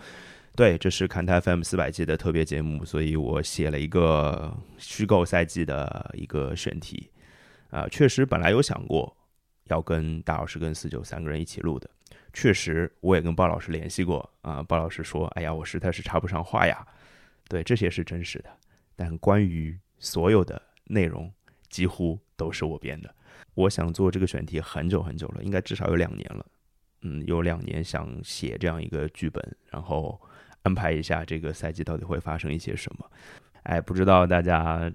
[0.54, 7.10] 对，这是看台 FM 四百季的特别节目，所以我写了一个虚构赛季的一个选题
[7.70, 7.88] 啊。
[7.88, 9.16] 确实，本来有想过
[9.68, 11.90] 要跟大老师跟四九三个人一起录的，
[12.34, 14.62] 确实我也跟鲍老师联系过啊。
[14.62, 16.86] 鲍老师说：“哎呀，我实在是插不上话呀。”
[17.48, 18.50] 对，这些是真实的，
[18.98, 21.34] 但关于所有的内容
[21.68, 23.14] 几乎都是我编的。
[23.56, 26.46] 我想做这个选题很久很久了，应该至少有两年了。
[27.02, 30.22] 嗯，有两年想写这样一个剧本，然后
[30.62, 33.12] 安排一下这个赛季到底会发生一些什么。
[33.64, 34.92] 哎，不知道大家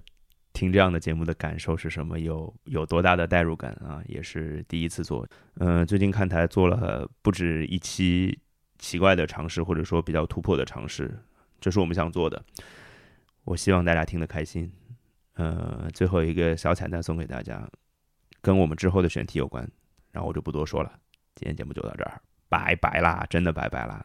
[0.52, 4.00] 听这样的节目的感受是什么，有有多大的代入感啊？
[4.06, 5.26] 也是第一次做。
[5.56, 8.38] 嗯，最近看台做了不止一期
[8.78, 11.18] 奇怪的尝试，或者说比较突破的尝试，
[11.60, 12.42] 这是我们想做的。
[13.44, 14.70] 我希望大家听得开心。
[15.40, 17.66] 呃，最后一个小彩蛋送给大家，
[18.42, 19.66] 跟我们之后的选题有关，
[20.12, 20.92] 然后我就不多说了。
[21.34, 22.20] 今天节目就到这儿，
[22.50, 24.04] 拜拜啦，真的拜拜啦。